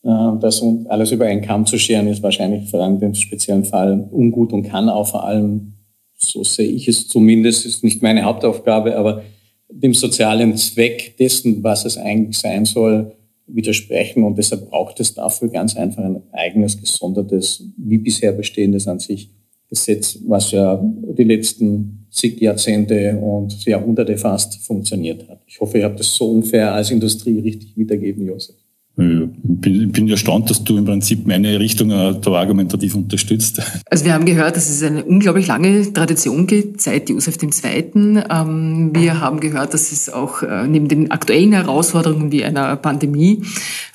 Äh, 0.02 0.38
das 0.40 0.62
alles 0.88 1.12
über 1.12 1.26
einen 1.26 1.42
Kamm 1.42 1.66
zu 1.66 1.78
scheren, 1.78 2.08
ist 2.08 2.22
wahrscheinlich 2.22 2.70
vor 2.70 2.80
allem 2.80 2.98
dem 2.98 3.14
speziellen 3.14 3.64
Fall 3.64 4.08
ungut 4.10 4.52
und 4.52 4.64
kann 4.64 4.88
auch 4.88 5.08
vor 5.08 5.24
allem 5.24 5.74
so 6.22 6.44
sehe 6.44 6.68
ich 6.68 6.86
es 6.86 7.08
zumindest, 7.08 7.66
ist 7.66 7.82
nicht 7.82 8.02
meine 8.02 8.24
Hauptaufgabe, 8.24 8.96
aber 8.96 9.22
dem 9.70 9.94
sozialen 9.94 10.56
Zweck 10.56 11.16
dessen, 11.18 11.62
was 11.62 11.84
es 11.84 11.96
eigentlich 11.96 12.38
sein 12.38 12.64
soll, 12.64 13.12
widersprechen. 13.46 14.24
Und 14.24 14.36
deshalb 14.36 14.68
braucht 14.68 15.00
es 15.00 15.14
dafür 15.14 15.48
ganz 15.48 15.76
einfach 15.76 16.04
ein 16.04 16.22
eigenes, 16.32 16.78
gesondertes, 16.78 17.64
wie 17.76 17.98
bisher 17.98 18.32
bestehendes 18.32 18.86
an 18.86 18.98
sich 18.98 19.30
Gesetz, 19.68 20.18
was 20.26 20.50
ja 20.50 20.82
die 20.82 21.24
letzten 21.24 22.06
zig 22.10 22.40
Jahrzehnte 22.40 23.16
und 23.18 23.64
Jahrhunderte 23.64 24.18
fast 24.18 24.56
funktioniert 24.66 25.28
hat. 25.28 25.40
Ich 25.46 25.60
hoffe, 25.60 25.78
ihr 25.78 25.84
habt 25.84 26.00
das 26.00 26.12
so 26.12 26.28
unfair 26.28 26.74
als 26.74 26.90
Industrie 26.90 27.38
richtig 27.38 27.76
wiedergeben, 27.76 28.26
Josef. 28.26 28.56
Ich 28.96 29.28
bin, 29.42 29.92
bin 29.92 30.08
erstaunt, 30.08 30.50
dass 30.50 30.62
du 30.62 30.76
im 30.76 30.84
Prinzip 30.84 31.26
meine 31.26 31.58
Richtung 31.58 31.90
äh, 31.90 32.14
da 32.20 32.32
argumentativ 32.32 32.94
unterstützt. 32.94 33.62
Also 33.88 34.04
wir 34.04 34.12
haben 34.12 34.26
gehört, 34.26 34.56
dass 34.56 34.68
es 34.68 34.82
eine 34.82 35.04
unglaublich 35.04 35.46
lange 35.46 35.90
Tradition 35.92 36.46
gibt, 36.46 36.82
seit 36.82 37.08
Josef 37.08 37.38
II. 37.42 38.22
Ähm, 38.30 38.90
wir 38.92 39.20
haben 39.20 39.40
gehört, 39.40 39.72
dass 39.72 39.92
es 39.92 40.10
auch 40.10 40.42
äh, 40.42 40.66
neben 40.66 40.88
den 40.88 41.10
aktuellen 41.10 41.52
Herausforderungen 41.52 42.30
wie 42.30 42.44
einer 42.44 42.76
Pandemie 42.76 43.42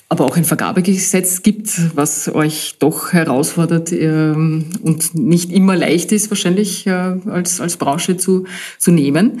aber 0.08 0.24
auch 0.24 0.36
ein 0.36 0.44
Vergabegesetz 0.44 1.42
gibt, 1.42 1.96
was 1.96 2.32
euch 2.32 2.76
doch 2.78 3.12
herausfordert 3.12 3.92
ähm, 3.92 4.66
und 4.82 5.14
nicht 5.14 5.50
immer 5.50 5.74
leicht 5.74 6.12
ist, 6.12 6.30
wahrscheinlich 6.30 6.86
äh, 6.86 6.90
als, 7.26 7.60
als 7.60 7.76
Branche 7.76 8.16
zu, 8.16 8.44
zu 8.78 8.92
nehmen. 8.92 9.40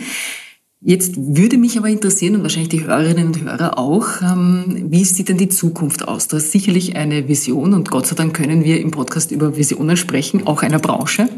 Jetzt 0.88 1.14
würde 1.16 1.58
mich 1.58 1.76
aber 1.76 1.88
interessieren 1.88 2.36
und 2.36 2.42
wahrscheinlich 2.42 2.68
die 2.68 2.84
Hörerinnen 2.84 3.26
und 3.26 3.42
Hörer 3.42 3.76
auch, 3.76 4.22
ähm, 4.22 4.86
wie 4.88 5.02
sieht 5.04 5.28
denn 5.28 5.36
die 5.36 5.48
Zukunft 5.48 6.06
aus? 6.06 6.28
Du 6.28 6.36
hast 6.36 6.52
sicherlich 6.52 6.94
eine 6.94 7.26
Vision 7.26 7.74
und 7.74 7.90
Gott 7.90 8.06
sei 8.06 8.14
Dank 8.14 8.34
können 8.34 8.62
wir 8.62 8.80
im 8.80 8.92
Podcast 8.92 9.32
über 9.32 9.56
Visionen 9.56 9.96
sprechen, 9.96 10.46
auch 10.46 10.62
einer 10.62 10.78
Branche. 10.78 11.28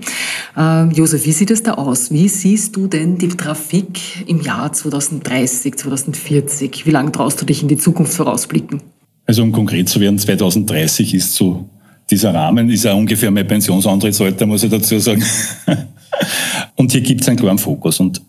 Ähm, 0.55 0.91
Josef, 0.91 1.25
wie 1.25 1.33
sieht 1.33 1.51
es 1.51 1.63
da 1.63 1.73
aus? 1.73 2.11
Wie 2.11 2.29
siehst 2.29 2.77
du 2.77 2.89
denn 2.89 3.17
die 3.17 3.29
Trafik 3.29 4.29
im 4.29 4.43
Jahr 4.43 4.71
2030, 4.71 5.77
2040? 5.77 6.85
Wie 6.85 6.91
lange 6.91 7.11
traust 7.11 7.41
du 7.41 7.47
dich 7.47 7.63
in 7.63 7.69
die 7.69 7.79
Zukunft 7.79 8.13
vorausblicken? 8.13 8.83
Also 9.25 9.43
um 9.43 9.53
konkret 9.53 9.89
zu 9.89 9.99
werden, 9.99 10.19
2030 10.19 11.15
ist 11.15 11.35
so 11.35 11.67
dieser 12.11 12.35
Rahmen, 12.35 12.69
ist 12.69 12.85
ja 12.85 12.93
ungefähr 12.93 13.31
mein 13.31 13.47
Pensionsantrittsalter, 13.47 14.45
muss 14.45 14.63
ich 14.63 14.71
dazu 14.71 14.99
sagen. 14.99 15.25
und 16.77 16.93
hier 16.93 17.01
gibt 17.01 17.23
es 17.23 17.29
einen 17.29 17.39
klaren 17.39 17.57
Fokus 17.57 17.99
und 17.99 18.21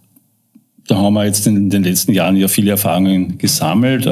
da 0.90 0.98
haben 0.98 1.14
wir 1.14 1.26
jetzt 1.26 1.46
in 1.46 1.70
den 1.70 1.84
letzten 1.84 2.14
Jahren 2.14 2.36
ja 2.36 2.48
viele 2.48 2.72
Erfahrungen 2.72 3.38
gesammelt. 3.38 4.08
Äh, 4.08 4.10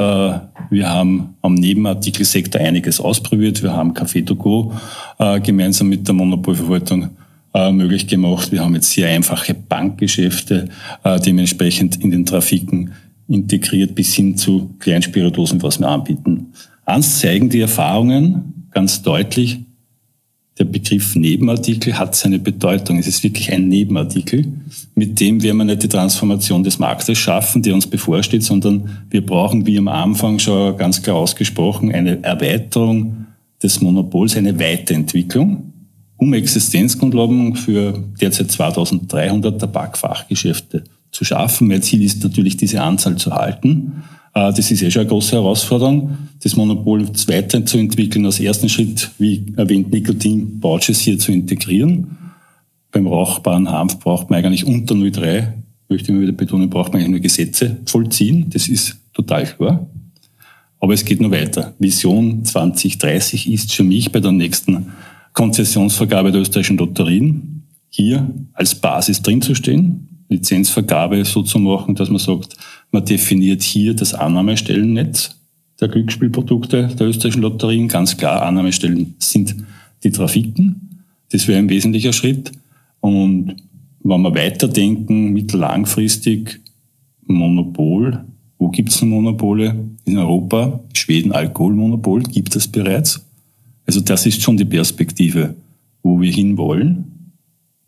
wir 0.70 0.88
haben 0.88 1.34
am 1.42 1.54
Nebenartikelsektor 1.54 2.60
einiges 2.60 3.00
ausprobiert. 3.00 3.64
Wir 3.64 3.72
haben 3.72 3.94
Café 3.94 4.24
to 4.24 4.36
go 4.36 4.72
äh, 5.18 5.40
gemeinsam 5.40 5.88
mit 5.88 6.06
der 6.06 6.14
Monopolverwaltung 6.14 7.10
äh, 7.52 7.72
möglich 7.72 8.06
gemacht. 8.06 8.52
Wir 8.52 8.64
haben 8.64 8.76
jetzt 8.76 8.92
sehr 8.92 9.08
einfache 9.08 9.54
Bankgeschäfte 9.54 10.68
dementsprechend 11.26 11.96
in 11.96 12.12
den 12.12 12.24
Trafiken 12.24 12.92
integriert 13.26 13.94
bis 13.94 14.14
hin 14.14 14.36
zu 14.36 14.70
Kleinspiritosen, 14.78 15.60
was 15.62 15.80
wir 15.80 15.88
anbieten. 15.88 16.52
Eins 16.84 17.18
zeigen 17.18 17.50
die 17.50 17.60
Erfahrungen 17.60 18.68
ganz 18.70 19.02
deutlich, 19.02 19.60
der 20.58 20.64
Begriff 20.64 21.14
Nebenartikel 21.14 21.98
hat 21.98 22.16
seine 22.16 22.38
Bedeutung. 22.38 22.98
Es 22.98 23.06
ist 23.06 23.22
wirklich 23.22 23.52
ein 23.52 23.68
Nebenartikel. 23.68 24.44
Mit 24.94 25.20
dem 25.20 25.42
werden 25.42 25.58
wir 25.58 25.64
nicht 25.64 25.84
die 25.84 25.88
Transformation 25.88 26.64
des 26.64 26.78
Marktes 26.78 27.16
schaffen, 27.16 27.62
die 27.62 27.70
uns 27.70 27.86
bevorsteht, 27.86 28.42
sondern 28.42 29.04
wir 29.08 29.24
brauchen, 29.24 29.66
wie 29.66 29.78
am 29.78 29.88
Anfang 29.88 30.38
schon 30.38 30.76
ganz 30.76 31.02
klar 31.02 31.16
ausgesprochen, 31.16 31.94
eine 31.94 32.22
Erweiterung 32.24 33.26
des 33.62 33.80
Monopols, 33.80 34.36
eine 34.36 34.58
Weiterentwicklung, 34.58 35.72
um 36.16 36.34
Existenzgrundlagen 36.34 37.54
für 37.54 38.04
derzeit 38.20 38.50
2300 38.50 39.60
Tabakfachgeschäfte 39.60 40.84
zu 41.12 41.24
schaffen. 41.24 41.68
Mein 41.68 41.82
Ziel 41.82 42.02
ist 42.02 42.22
natürlich, 42.22 42.56
diese 42.56 42.82
Anzahl 42.82 43.16
zu 43.16 43.32
halten. 43.32 44.02
Äh, 44.34 44.52
das 44.52 44.70
ist 44.70 44.82
eh 44.82 44.90
schon 44.90 45.00
eine 45.00 45.08
große 45.08 45.32
Herausforderung, 45.32 46.16
das 46.42 46.56
Monopol 46.56 47.06
weiterzuentwickeln. 47.08 48.26
Als 48.26 48.40
ersten 48.40 48.68
Schritt, 48.68 49.10
wie 49.18 49.46
erwähnt, 49.56 49.90
Nikotin-Pouches 49.90 51.00
hier 51.00 51.18
zu 51.18 51.32
integrieren. 51.32 52.16
Beim 52.90 53.06
rauchbaren 53.06 53.70
Hanf 53.70 53.98
braucht 53.98 54.30
man 54.30 54.44
eigentlich 54.44 54.64
unter 54.64 54.94
0,3, 54.94 55.52
möchte 55.88 56.10
ich 56.10 56.14
mal 56.14 56.22
wieder 56.22 56.32
betonen, 56.32 56.70
braucht 56.70 56.92
man 56.92 57.00
eigentlich 57.00 57.10
nur 57.10 57.20
Gesetze 57.20 57.76
vollziehen. 57.86 58.46
Das 58.50 58.68
ist 58.68 58.96
total 59.12 59.44
klar. 59.44 59.86
Aber 60.80 60.94
es 60.94 61.04
geht 61.04 61.20
noch 61.20 61.30
weiter. 61.30 61.74
Vision 61.78 62.44
2030 62.44 63.50
ist 63.50 63.72
für 63.72 63.84
mich 63.84 64.12
bei 64.12 64.20
der 64.20 64.32
nächsten 64.32 64.86
Konzessionsvergabe 65.32 66.32
der 66.32 66.40
österreichischen 66.40 66.78
Lotterien 66.78 67.64
hier 67.90 68.30
als 68.52 68.74
Basis 68.74 69.22
drin 69.22 69.42
zu 69.42 69.54
stehen, 69.54 70.24
Lizenzvergabe 70.28 71.24
so 71.24 71.42
zu 71.42 71.58
machen, 71.58 71.94
dass 71.94 72.10
man 72.10 72.18
sagt, 72.18 72.56
man 72.90 73.04
definiert 73.04 73.62
hier 73.62 73.94
das 73.94 74.14
Annahmestellennetz 74.14 75.36
der 75.80 75.88
Glücksspielprodukte 75.88 76.88
der 76.98 77.08
österreichischen 77.08 77.42
Lotterien. 77.42 77.88
Ganz 77.88 78.16
klar, 78.16 78.42
Annahmestellen 78.42 79.14
sind 79.18 79.54
die 80.02 80.10
Trafiken. 80.10 81.04
Das 81.30 81.46
wäre 81.46 81.58
ein 81.58 81.68
wesentlicher 81.68 82.12
Schritt. 82.12 82.52
Und 83.00 83.56
wenn 84.02 84.22
wir 84.22 84.34
weiterdenken, 84.34 85.32
mittellangfristig, 85.32 86.60
Monopol, 87.26 88.24
wo 88.58 88.68
gibt 88.68 88.88
es 88.88 89.02
Monopole? 89.02 89.76
In 90.04 90.16
Europa, 90.16 90.80
Schweden 90.94 91.32
Alkoholmonopol, 91.32 92.22
gibt 92.22 92.56
es 92.56 92.66
bereits. 92.66 93.24
Also 93.86 94.00
das 94.00 94.26
ist 94.26 94.42
schon 94.42 94.56
die 94.56 94.64
Perspektive, 94.64 95.54
wo 96.02 96.20
wir 96.20 96.32
hinwollen. 96.32 97.34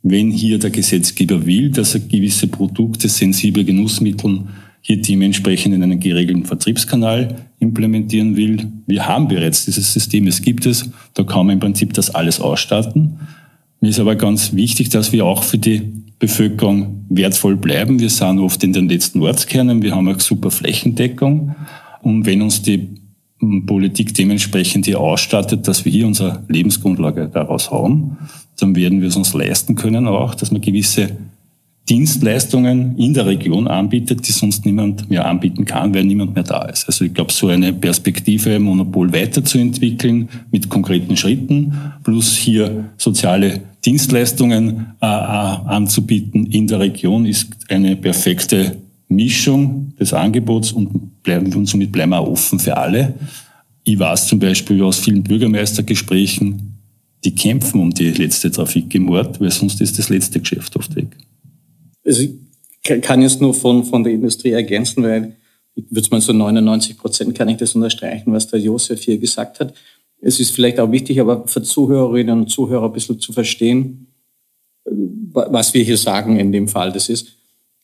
Wenn 0.02 0.30
hier 0.30 0.59
der 0.59 0.71
Gesetzgeber 0.71 1.45
will, 1.45 1.71
dass 1.71 1.95
er 1.95 2.00
gewisse 2.00 2.47
Produkte, 2.47 3.09
sensible 3.09 3.64
Genussmittel 3.64 4.45
hier 4.81 5.01
dementsprechend 5.01 5.75
in 5.75 5.83
einen 5.83 6.01
geregelten 6.01 6.45
Vertriebskanal 6.45 7.37
implementieren 7.59 8.37
will. 8.37 8.67
Wir 8.87 9.07
haben 9.07 9.29
bereits 9.29 9.67
dieses 9.67 9.93
System, 9.93 10.27
es 10.27 10.43
gibt 10.43 10.67
es, 10.67 10.91
da 11.15 11.23
kann 11.23 11.47
man 11.47 11.55
im 11.55 11.61
Prinzip 11.61 11.93
das 11.95 12.15
alles 12.15 12.41
ausstatten. 12.41 13.19
Mir 13.81 13.91
ist 13.91 14.01
aber 14.01 14.17
ganz 14.17 14.55
wichtig, 14.55 14.89
dass 14.91 15.13
wir 15.13 15.25
auch 15.25 15.43
für 15.43 15.59
die 15.59 15.83
Bevölkerung 16.19 17.07
wertvoll 17.09 17.57
bleiben. 17.57 17.99
Wir 17.99 18.11
sind 18.11 18.39
oft 18.39 18.63
in 18.63 18.73
den 18.73 18.89
letzten 18.89 19.23
Ortskernen, 19.23 19.83
wir 19.83 19.95
haben 19.95 20.09
eine 20.09 20.21
super 20.21 20.51
Flächendeckung. 20.51 21.55
Und 22.03 22.27
wenn 22.27 22.43
uns 22.43 22.63
die 22.63 22.89
Politik 23.67 24.15
dementsprechend 24.15 24.85
hier 24.85 25.01
ausstattet, 25.01 25.67
dass 25.67 25.85
wir 25.85 25.93
hier 25.93 26.07
unsere 26.07 26.43
Lebensgrundlage 26.49 27.31
daraus 27.33 27.71
haben, 27.71 28.19
dann 28.59 28.77
werden 28.77 29.01
wir 29.01 29.09
es 29.09 29.17
uns 29.17 29.33
leisten 29.33 29.77
können 29.77 30.07
auch, 30.07 30.35
dass 30.35 30.53
wir 30.53 30.61
gewisse 30.61 31.17
Dienstleistungen 31.89 32.97
in 32.99 33.15
der 33.15 33.27
Region 33.27 33.67
anbietet, 33.67 34.27
die 34.27 34.33
sonst 34.33 34.65
niemand 34.65 35.11
mehr 35.11 35.27
anbieten 35.27 35.65
kann, 35.65 35.93
weil 35.93 36.05
niemand 36.05 36.35
mehr 36.35 36.45
da 36.45 36.63
ist. 36.63 36.87
Also 36.87 37.05
ich 37.05 37.13
glaube, 37.13 37.33
so 37.33 37.49
eine 37.49 37.73
Perspektive, 37.73 38.61
Monopol 38.61 39.13
weiterzuentwickeln 39.13 40.29
mit 40.53 40.69
konkreten 40.69 41.17
Schritten, 41.17 41.75
plus 42.05 42.37
hier 42.37 42.91
soziale 42.97 43.61
Dienstleistungen 43.85 44.95
äh, 45.01 45.07
äh, 45.07 45.09
anzubieten 45.09 46.47
in 46.47 46.69
der 46.69 46.79
Region, 46.79 47.27
ist 47.27 47.49
eine 47.69 47.97
perfekte 47.97 48.77
Mischung 49.09 49.93
des 49.99 50.13
Angebots 50.13 50.71
und, 50.71 51.23
bleiben, 51.25 51.53
und 51.55 51.67
somit 51.67 51.91
bleiben 51.91 52.11
wir 52.11 52.27
offen 52.27 52.61
für 52.61 52.77
alle. 52.77 53.15
Ich 53.83 53.99
weiß 53.99 54.29
zum 54.29 54.39
Beispiel 54.39 54.81
aus 54.83 55.01
vielen 55.01 55.25
Bürgermeistergesprächen, 55.25 56.77
die 57.25 57.35
kämpfen 57.35 57.81
um 57.81 57.91
die 57.91 58.11
letzte 58.11 58.51
Trafik 58.51 58.95
im 58.95 59.11
Ort, 59.11 59.41
weil 59.41 59.51
sonst 59.51 59.81
ist 59.81 59.99
das 59.99 60.09
letzte 60.09 60.39
Geschäft 60.39 60.77
oft 60.77 60.95
weg 60.95 61.17
also 62.11 62.23
ich 62.23 63.02
kann 63.02 63.23
jetzt 63.23 63.40
nur 63.40 63.55
von, 63.55 63.85
von 63.85 64.02
der 64.02 64.12
Industrie 64.12 64.50
ergänzen, 64.50 65.05
weil 65.05 65.37
ich 65.76 65.85
würde 65.90 66.09
mal 66.11 66.21
so 66.21 66.33
99 66.33 66.99
Prozent 66.99 67.35
kann 67.37 67.49
ich 67.49 67.57
das 67.57 67.75
unterstreichen, 67.75 68.33
was 68.33 68.49
der 68.49 68.59
Josef 68.59 69.02
hier 69.02 69.19
gesagt 69.19 69.61
hat. 69.61 69.75
Es 70.21 70.40
ist 70.40 70.50
vielleicht 70.50 70.81
auch 70.81 70.90
wichtig, 70.90 71.21
aber 71.21 71.47
für 71.47 71.62
Zuhörerinnen 71.62 72.40
und 72.40 72.49
Zuhörer 72.49 72.87
ein 72.87 72.93
bisschen 72.93 73.21
zu 73.21 73.33
verstehen, 73.33 74.09
was 74.85 75.73
wir 75.73 75.85
hier 75.85 75.97
sagen 75.97 76.38
in 76.38 76.50
dem 76.50 76.67
Fall. 76.67 76.90
Das 76.93 77.09
ist, 77.09 77.37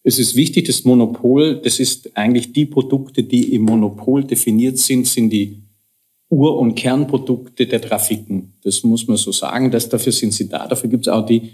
es 0.02 0.18
ist 0.18 0.34
wichtig, 0.34 0.66
das 0.66 0.84
Monopol, 0.84 1.60
das 1.62 1.78
ist 1.78 2.16
eigentlich 2.16 2.52
die 2.52 2.66
Produkte, 2.66 3.22
die 3.22 3.54
im 3.54 3.62
Monopol 3.62 4.24
definiert 4.24 4.78
sind, 4.78 5.06
sind 5.06 5.30
die 5.30 5.62
Ur- 6.28 6.58
und 6.58 6.74
Kernprodukte 6.74 7.66
der 7.66 7.80
Trafiken. 7.80 8.54
Das 8.64 8.82
muss 8.82 9.06
man 9.06 9.16
so 9.16 9.30
sagen, 9.30 9.70
dass 9.70 9.88
dafür 9.88 10.12
sind 10.12 10.32
sie 10.32 10.48
da. 10.48 10.66
Dafür 10.66 10.90
gibt 10.90 11.06
es 11.06 11.12
auch 11.12 11.24
die 11.24 11.52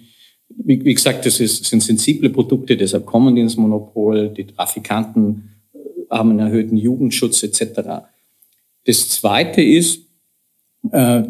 wie, 0.59 0.85
wie 0.85 0.95
gesagt, 0.95 1.27
das 1.27 1.41
ist, 1.41 1.65
sind 1.65 1.83
sensible 1.83 2.31
Produkte, 2.31 2.77
deshalb 2.77 3.07
kommen 3.07 3.35
die 3.35 3.41
ins 3.41 3.57
Monopol. 3.57 4.29
Die 4.31 4.47
Trafikanten 4.47 5.51
äh, 5.75 5.79
haben 6.11 6.31
einen 6.31 6.41
erhöhten 6.41 6.77
Jugendschutz 6.77 7.43
etc. 7.43 8.05
Das 8.85 9.09
Zweite 9.09 9.63
ist 9.63 10.01
äh, 10.91 11.23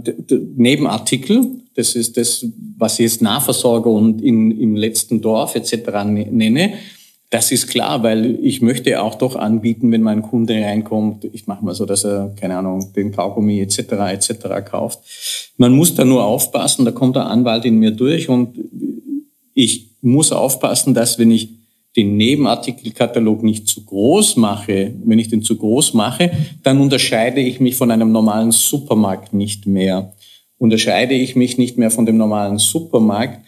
Nebenartikel. 0.56 1.58
Das 1.74 1.94
ist 1.94 2.16
das, 2.16 2.46
was 2.78 2.98
ich 2.98 3.04
jetzt 3.04 3.22
Nahversorger 3.22 3.90
und 3.90 4.22
in, 4.22 4.50
im 4.58 4.76
letzten 4.76 5.20
Dorf 5.20 5.54
etc. 5.54 5.74
Ne-, 6.04 6.28
nenne. 6.30 6.74
Das 7.32 7.50
ist 7.50 7.68
klar, 7.68 8.02
weil 8.02 8.38
ich 8.42 8.60
möchte 8.60 9.00
auch 9.00 9.14
doch 9.14 9.36
anbieten, 9.36 9.90
wenn 9.90 10.02
mein 10.02 10.20
Kunde 10.20 10.52
reinkommt, 10.52 11.24
ich 11.32 11.46
mache 11.46 11.64
mal 11.64 11.74
so, 11.74 11.86
dass 11.86 12.04
er, 12.04 12.34
keine 12.38 12.58
Ahnung, 12.58 12.92
den 12.94 13.10
Kaugummi 13.10 13.58
etc. 13.58 13.78
etc. 14.12 14.32
kauft. 14.70 14.98
Man 15.56 15.72
muss 15.72 15.94
da 15.94 16.04
nur 16.04 16.24
aufpassen, 16.24 16.84
da 16.84 16.90
kommt 16.90 17.16
der 17.16 17.24
Anwalt 17.24 17.64
in 17.64 17.78
mir 17.78 17.92
durch 17.92 18.28
und 18.28 18.58
ich 19.54 19.90
muss 20.00 20.32
aufpassen, 20.32 20.94
dass 20.94 21.18
wenn 21.18 21.30
ich 21.30 21.48
den 21.96 22.16
Nebenartikelkatalog 22.16 23.42
nicht 23.42 23.68
zu 23.68 23.84
groß 23.84 24.36
mache, 24.36 24.94
wenn 25.04 25.18
ich 25.18 25.28
den 25.28 25.42
zu 25.42 25.56
groß 25.56 25.94
mache, 25.94 26.30
dann 26.62 26.80
unterscheide 26.80 27.40
ich 27.40 27.60
mich 27.60 27.76
von 27.76 27.90
einem 27.90 28.12
normalen 28.12 28.50
Supermarkt 28.50 29.34
nicht 29.34 29.66
mehr. 29.66 30.12
Unterscheide 30.58 31.14
ich 31.14 31.36
mich 31.36 31.58
nicht 31.58 31.76
mehr 31.76 31.90
von 31.90 32.06
dem 32.06 32.16
normalen 32.16 32.58
Supermarkt, 32.58 33.46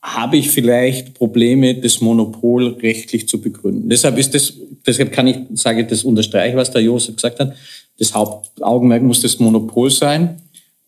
habe 0.00 0.36
ich 0.36 0.50
vielleicht 0.50 1.14
Probleme, 1.14 1.74
das 1.76 2.00
Monopol 2.00 2.68
rechtlich 2.82 3.28
zu 3.28 3.40
begründen. 3.40 3.88
Deshalb 3.88 4.18
ist 4.18 4.34
das, 4.34 4.52
deshalb 4.84 5.12
kann 5.12 5.28
ich, 5.28 5.36
sage 5.54 5.86
das 5.86 6.02
unterstreiche, 6.02 6.56
was 6.56 6.72
der 6.72 6.82
Josef 6.82 7.16
gesagt 7.16 7.38
hat. 7.38 7.54
Das 7.98 8.12
Hauptaugenmerk 8.12 9.02
muss 9.02 9.20
das 9.20 9.38
Monopol 9.38 9.90
sein. 9.90 10.41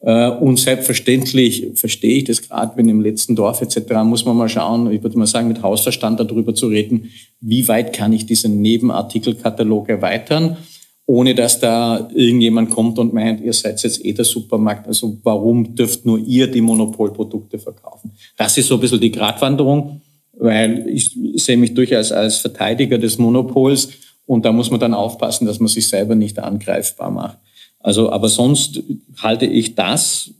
Äh, 0.04 0.28
und 0.28 0.58
selbstverständlich 0.58 1.68
verstehe 1.74 2.18
ich 2.18 2.24
das 2.24 2.42
gerade, 2.42 2.76
wenn 2.76 2.88
im 2.88 3.00
letzten 3.00 3.34
Dorf 3.34 3.62
etc. 3.62 3.94
muss 4.04 4.26
man 4.26 4.36
mal 4.36 4.50
schauen, 4.50 4.92
ich 4.92 5.02
würde 5.02 5.18
mal 5.18 5.26
sagen, 5.26 5.48
mit 5.48 5.62
Hausverstand 5.62 6.20
darüber 6.20 6.54
zu 6.54 6.66
reden, 6.68 7.10
wie 7.40 7.66
weit 7.68 7.94
kann 7.94 8.12
ich 8.12 8.26
diesen 8.26 8.60
Nebenartikelkatalog 8.60 9.88
erweitern, 9.88 10.58
ohne 11.06 11.34
dass 11.34 11.58
da 11.58 12.10
irgendjemand 12.14 12.70
kommt 12.70 12.98
und 12.98 13.14
meint, 13.14 13.40
ihr 13.40 13.54
seid 13.54 13.82
jetzt 13.82 14.04
eh 14.04 14.12
der 14.12 14.26
Supermarkt, 14.26 14.86
also 14.86 15.16
warum 15.22 15.74
dürft 15.74 16.04
nur 16.04 16.18
ihr 16.18 16.48
die 16.48 16.60
Monopolprodukte 16.60 17.58
verkaufen? 17.58 18.12
Das 18.36 18.58
ist 18.58 18.68
so 18.68 18.74
ein 18.74 18.80
bisschen 18.80 19.00
die 19.00 19.10
Gratwanderung, 19.10 20.02
weil 20.34 20.86
ich 20.86 21.16
sehe 21.36 21.56
mich 21.56 21.72
durchaus 21.72 22.12
als 22.12 22.38
Verteidiger 22.38 22.98
des 22.98 23.16
Monopols 23.16 23.88
und 24.26 24.44
da 24.44 24.52
muss 24.52 24.70
man 24.70 24.80
dann 24.80 24.92
aufpassen, 24.92 25.46
dass 25.46 25.60
man 25.60 25.68
sich 25.68 25.86
selber 25.86 26.14
nicht 26.14 26.38
angreifbar 26.38 27.10
macht. 27.10 27.38
Also, 27.84 28.10
aber 28.10 28.30
sonst 28.30 28.82
halte 29.18 29.44
ich 29.44 29.74
das, 29.74 30.30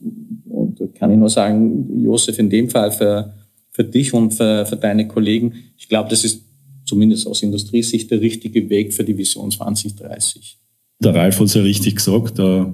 und 0.49 0.81
kann 0.95 1.11
ich 1.11 1.19
nur 1.19 1.29
sagen, 1.29 2.03
Josef, 2.03 2.39
in 2.39 2.49
dem 2.49 2.71
Fall 2.71 2.91
für, 2.91 3.35
für 3.71 3.85
dich 3.85 4.15
und 4.15 4.33
für, 4.33 4.65
für 4.65 4.77
deine 4.77 5.07
Kollegen, 5.07 5.53
ich 5.77 5.91
glaube, 5.91 6.09
das 6.09 6.25
ist 6.25 6.43
zumindest 6.87 7.27
aus 7.27 7.43
Industriesicht 7.43 8.11
der 8.11 8.23
richtige 8.23 8.71
Weg 8.71 8.95
für 8.95 9.05
die 9.05 9.19
Vision 9.19 9.51
2030. 9.51 10.57
Der 11.01 11.15
Ralf 11.15 11.39
hat 11.39 11.49
es 11.49 11.55
ja 11.55 11.61
richtig 11.61 11.97
gesagt, 11.97 12.39
äh, 12.39 12.65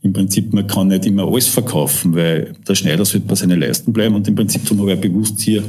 im 0.00 0.12
Prinzip, 0.14 0.54
man 0.54 0.66
kann 0.66 0.88
nicht 0.88 1.04
immer 1.04 1.30
alles 1.30 1.48
verkaufen, 1.48 2.14
weil 2.14 2.54
der 2.66 2.74
Schneider 2.76 3.04
sollte 3.04 3.26
bei 3.26 3.34
seinen 3.34 3.60
Leisten 3.60 3.92
bleiben 3.92 4.14
und 4.14 4.26
im 4.26 4.34
Prinzip 4.34 4.62
haben 4.70 4.78
wir 4.78 4.94
ja 4.94 4.96
bewusst 4.98 5.38
hier 5.42 5.62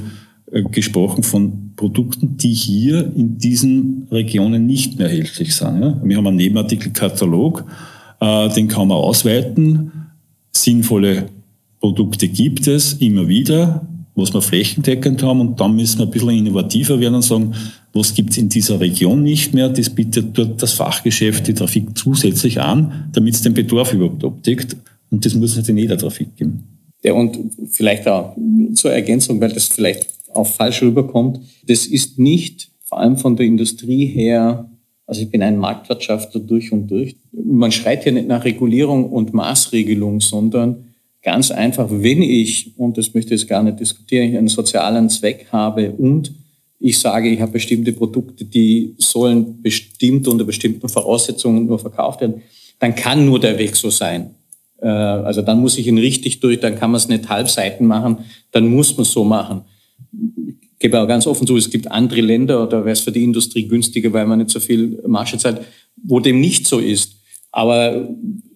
äh, 0.49 0.63
gesprochen 0.63 1.23
von 1.23 1.73
Produkten, 1.75 2.38
die 2.38 2.54
hier 2.54 3.12
in 3.17 3.38
diesen 3.38 4.08
Regionen 4.10 4.65
nicht 4.65 4.97
mehr 4.97 5.08
erhältlich 5.08 5.54
sind. 5.54 5.82
Ja? 5.82 6.02
Wir 6.02 6.15
haben 6.15 6.28
einen 6.28 6.38
Nebenartikelkatalog, 6.38 7.65
den 8.21 8.67
kann 8.67 8.88
man 8.88 8.97
ausweiten. 8.97 9.91
Sinnvolle 10.51 11.29
Produkte 11.79 12.27
gibt 12.27 12.67
es 12.67 12.93
immer 12.93 13.27
wieder, 13.27 13.88
was 14.15 14.34
wir 14.34 14.41
flächendeckend 14.41 15.23
haben. 15.23 15.39
Und 15.41 15.60
dann 15.60 15.75
müssen 15.75 15.99
wir 15.99 16.05
ein 16.05 16.12
bisschen 16.12 16.29
innovativer 16.29 16.99
werden 16.99 17.15
und 17.15 17.21
sagen, 17.21 17.53
was 17.93 18.13
gibt 18.13 18.32
es 18.32 18.38
in 18.38 18.49
dieser 18.49 18.79
Region 18.79 19.23
nicht 19.23 19.53
mehr? 19.53 19.69
Das 19.69 19.89
bietet 19.89 20.38
dort 20.38 20.62
das 20.62 20.73
Fachgeschäft, 20.73 21.47
die 21.47 21.53
Trafik 21.53 21.97
zusätzlich 21.97 22.60
an, 22.60 23.10
damit 23.13 23.36
es 23.36 23.41
den 23.41 23.53
Bedarf 23.53 23.93
überhaupt 23.93 24.23
abdeckt. 24.23 24.75
Und 25.10 25.25
das 25.25 25.34
muss 25.34 25.58
es 25.58 25.69
in 25.69 25.77
jeder 25.77 25.97
Trafik 25.97 26.36
geben. 26.36 26.63
Ja, 27.03 27.13
und 27.13 27.39
vielleicht 27.71 28.08
auch 28.08 28.36
zur 28.73 28.91
Ergänzung, 28.91 29.39
weil 29.39 29.53
das 29.53 29.67
vielleicht 29.67 30.08
auch 30.34 30.45
falsch 30.45 30.82
rüberkommt. 30.82 31.39
Das 31.65 31.86
ist 31.86 32.19
nicht 32.19 32.69
vor 32.84 32.99
allem 32.99 33.17
von 33.17 33.36
der 33.36 33.45
Industrie 33.45 34.05
her 34.05 34.69
also 35.10 35.24
ich 35.24 35.32
bin 35.32 35.41
ein 35.41 35.58
Marktwirtschaftler 35.58 36.39
durch 36.39 36.72
und 36.72 36.88
durch. 36.88 37.15
Man 37.32 37.72
schreit 37.72 38.06
ja 38.06 38.12
nicht 38.12 38.28
nach 38.28 38.45
Regulierung 38.45 39.12
und 39.12 39.34
Maßregelung, 39.34 40.22
sondern 40.22 40.86
ganz 41.24 41.50
einfach, 41.50 41.88
wenn 41.89 42.22
ich, 42.22 42.78
und 42.78 42.95
das 42.95 43.15
möchte 43.15 43.34
ich 43.34 43.41
jetzt 43.41 43.50
gar 43.50 43.63
nicht 43.63 43.80
diskutieren, 43.80 44.38
einen 44.38 44.50
sozialen 44.50 45.10
Zweck 45.10 45.48
habe 45.52 45.91
und 45.93 46.32
ich 46.78 47.00
sage, 47.00 47.28
ich 47.28 47.41
habe 47.41 47.54
bestimmte 47.54 47.91
Produkte, 47.91 48.45
die 48.45 48.93
sollen 49.00 49.63
bestimmt 49.63 50.28
unter 50.28 50.45
bestimmten 50.45 50.88
Voraussetzungen 50.88 51.65
nur 51.65 51.80
verkauft 51.80 52.22
werden, 52.22 52.43
dann 52.78 52.93
kann 52.93 53.26
nur 53.26 53.39
der 53.39 53.58
Weg 53.58 53.76
so 53.76 53.89
sein. 53.89 54.36
Äh, 54.80 54.88
also 54.88 55.41
dann 55.41 55.60
muss 55.60 55.80
ich 55.80 55.88
ihn 55.88 55.98
richtig 55.98 56.39
durch, 56.39 56.60
dann 56.60 56.76
kann 56.76 56.91
man 56.91 57.00
es 57.00 57.10
nicht 57.10 57.28
halbseiten 57.30 57.88
machen, 57.88 58.19
dann 58.52 58.67
muss 58.67 58.95
man 58.95 59.02
es 59.02 59.12
so 59.12 59.24
machen 59.24 59.63
gebe 60.80 61.00
auch 61.00 61.08
ganz 61.08 61.28
offen 61.28 61.46
zu, 61.46 61.58
es 61.58 61.70
gibt 61.70 61.92
andere 61.92 62.22
Länder, 62.22 62.65
da 62.68 62.80
wäre 62.80 62.92
es 62.92 63.02
für 63.02 63.12
die 63.12 63.24
Industrie 63.24 63.68
günstiger, 63.68 64.13
weil 64.13 64.26
man 64.26 64.39
nicht 64.39 64.50
so 64.50 64.60
viel 64.60 65.02
Marge 65.06 65.38
zahlt, 65.38 65.62
wo 66.02 66.20
dem 66.20 66.39
nicht 66.39 66.65
so 66.68 66.80
ist. 66.80 67.18
Aber 67.52 68.10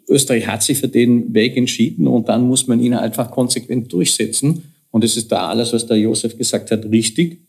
Österreich 0.08 0.48
hat 0.48 0.64
sich 0.64 0.78
für 0.78 0.88
den 0.88 1.34
Weg 1.34 1.58
entschieden 1.58 2.08
und 2.08 2.30
dann 2.30 2.48
muss 2.48 2.68
man 2.68 2.80
ihn 2.80 2.94
einfach 2.94 3.32
konsequent 3.32 3.92
durchsetzen. 3.92 4.64
Und 4.92 5.04
es 5.04 5.18
ist 5.18 5.32
da 5.32 5.48
alles, 5.48 5.74
was 5.74 5.88
der 5.88 5.98
Josef 5.98 6.38
gesagt 6.38 6.72
hat, 6.72 6.86
richtig. 6.86 7.42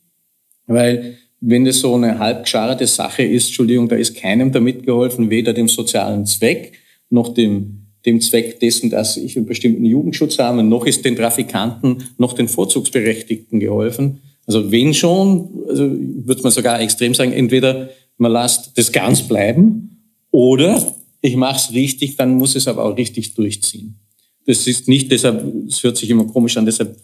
Weil 0.66 1.16
wenn 1.40 1.66
es 1.66 1.80
so 1.80 1.94
eine 1.94 2.18
halbgescharrte 2.18 2.86
Sache 2.86 3.22
ist, 3.22 3.46
Entschuldigung, 3.46 3.88
da 3.88 3.96
ist 3.96 4.16
keinem 4.16 4.50
damit 4.50 4.86
geholfen, 4.86 5.30
weder 5.30 5.52
dem 5.52 5.68
sozialen 5.68 6.26
Zweck 6.26 6.72
noch 7.10 7.34
dem 7.34 7.84
dem 8.06 8.20
Zweck 8.20 8.60
dessen, 8.60 8.90
dass 8.90 9.16
ich 9.16 9.36
einen 9.36 9.46
bestimmten 9.46 9.84
Jugendschutz 9.84 10.38
habe, 10.38 10.62
noch 10.62 10.86
ist 10.86 11.04
den 11.04 11.16
Trafikanten, 11.16 12.04
noch 12.18 12.34
den 12.34 12.48
Vorzugsberechtigten 12.48 13.60
geholfen. 13.60 14.20
Also 14.46 14.70
wenn 14.70 14.92
schon, 14.94 15.48
also 15.68 15.84
würde 15.88 16.42
man 16.42 16.52
sogar 16.52 16.80
extrem 16.80 17.14
sagen, 17.14 17.32
entweder 17.32 17.88
man 18.18 18.32
lässt 18.32 18.76
das 18.76 18.92
ganz 18.92 19.22
bleiben 19.22 20.10
oder 20.30 20.94
ich 21.20 21.36
mache 21.36 21.56
es 21.56 21.72
richtig, 21.72 22.16
dann 22.16 22.36
muss 22.36 22.54
es 22.54 22.68
aber 22.68 22.84
auch 22.84 22.96
richtig 22.96 23.34
durchziehen. 23.34 23.98
Das 24.46 24.66
ist 24.66 24.88
nicht 24.88 25.10
deshalb, 25.10 25.42
es 25.68 25.82
hört 25.82 25.96
sich 25.96 26.10
immer 26.10 26.26
komisch 26.26 26.56
an, 26.56 26.66
deshalb 26.66 26.96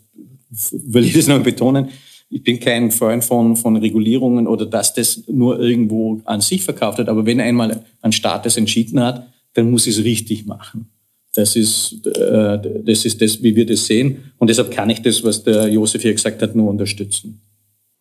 will 0.72 1.05
ich 1.05 1.14
das 1.14 1.26
noch 1.26 1.42
betonen. 1.42 1.88
Ich 2.29 2.42
bin 2.42 2.61
kein 2.61 2.90
Freund 2.90 3.24
von, 3.24 3.57
von 3.57 3.76
Regulierungen 3.76 4.46
oder 4.46 4.66
dass 4.66 4.94
das 4.94 5.26
nur 5.26 5.59
irgendwo 5.59 6.20
an 6.24 6.40
sich 6.40 6.62
verkauft 6.62 6.98
wird. 6.98 7.09
Aber 7.09 7.26
wenn 7.26 7.40
einmal 7.40 7.85
ein 8.03 8.12
Staat 8.12 8.46
das 8.46 8.57
entschieden 8.57 9.00
hat, 9.00 9.26
dann 9.55 9.70
muss 9.70 9.87
es 9.87 10.05
richtig 10.05 10.46
machen. 10.46 10.90
Das 11.34 11.54
ist, 11.54 12.06
äh, 12.06 12.58
das 12.84 13.04
ist 13.04 13.22
das, 13.22 13.42
wie 13.42 13.54
wir 13.54 13.66
das 13.66 13.86
sehen. 13.86 14.32
Und 14.38 14.50
deshalb 14.50 14.70
kann 14.70 14.90
ich 14.90 15.00
das, 15.02 15.22
was 15.22 15.42
der 15.42 15.68
Josef 15.68 16.02
hier 16.02 16.12
gesagt 16.12 16.42
hat, 16.42 16.56
nur 16.56 16.68
unterstützen. 16.68 17.40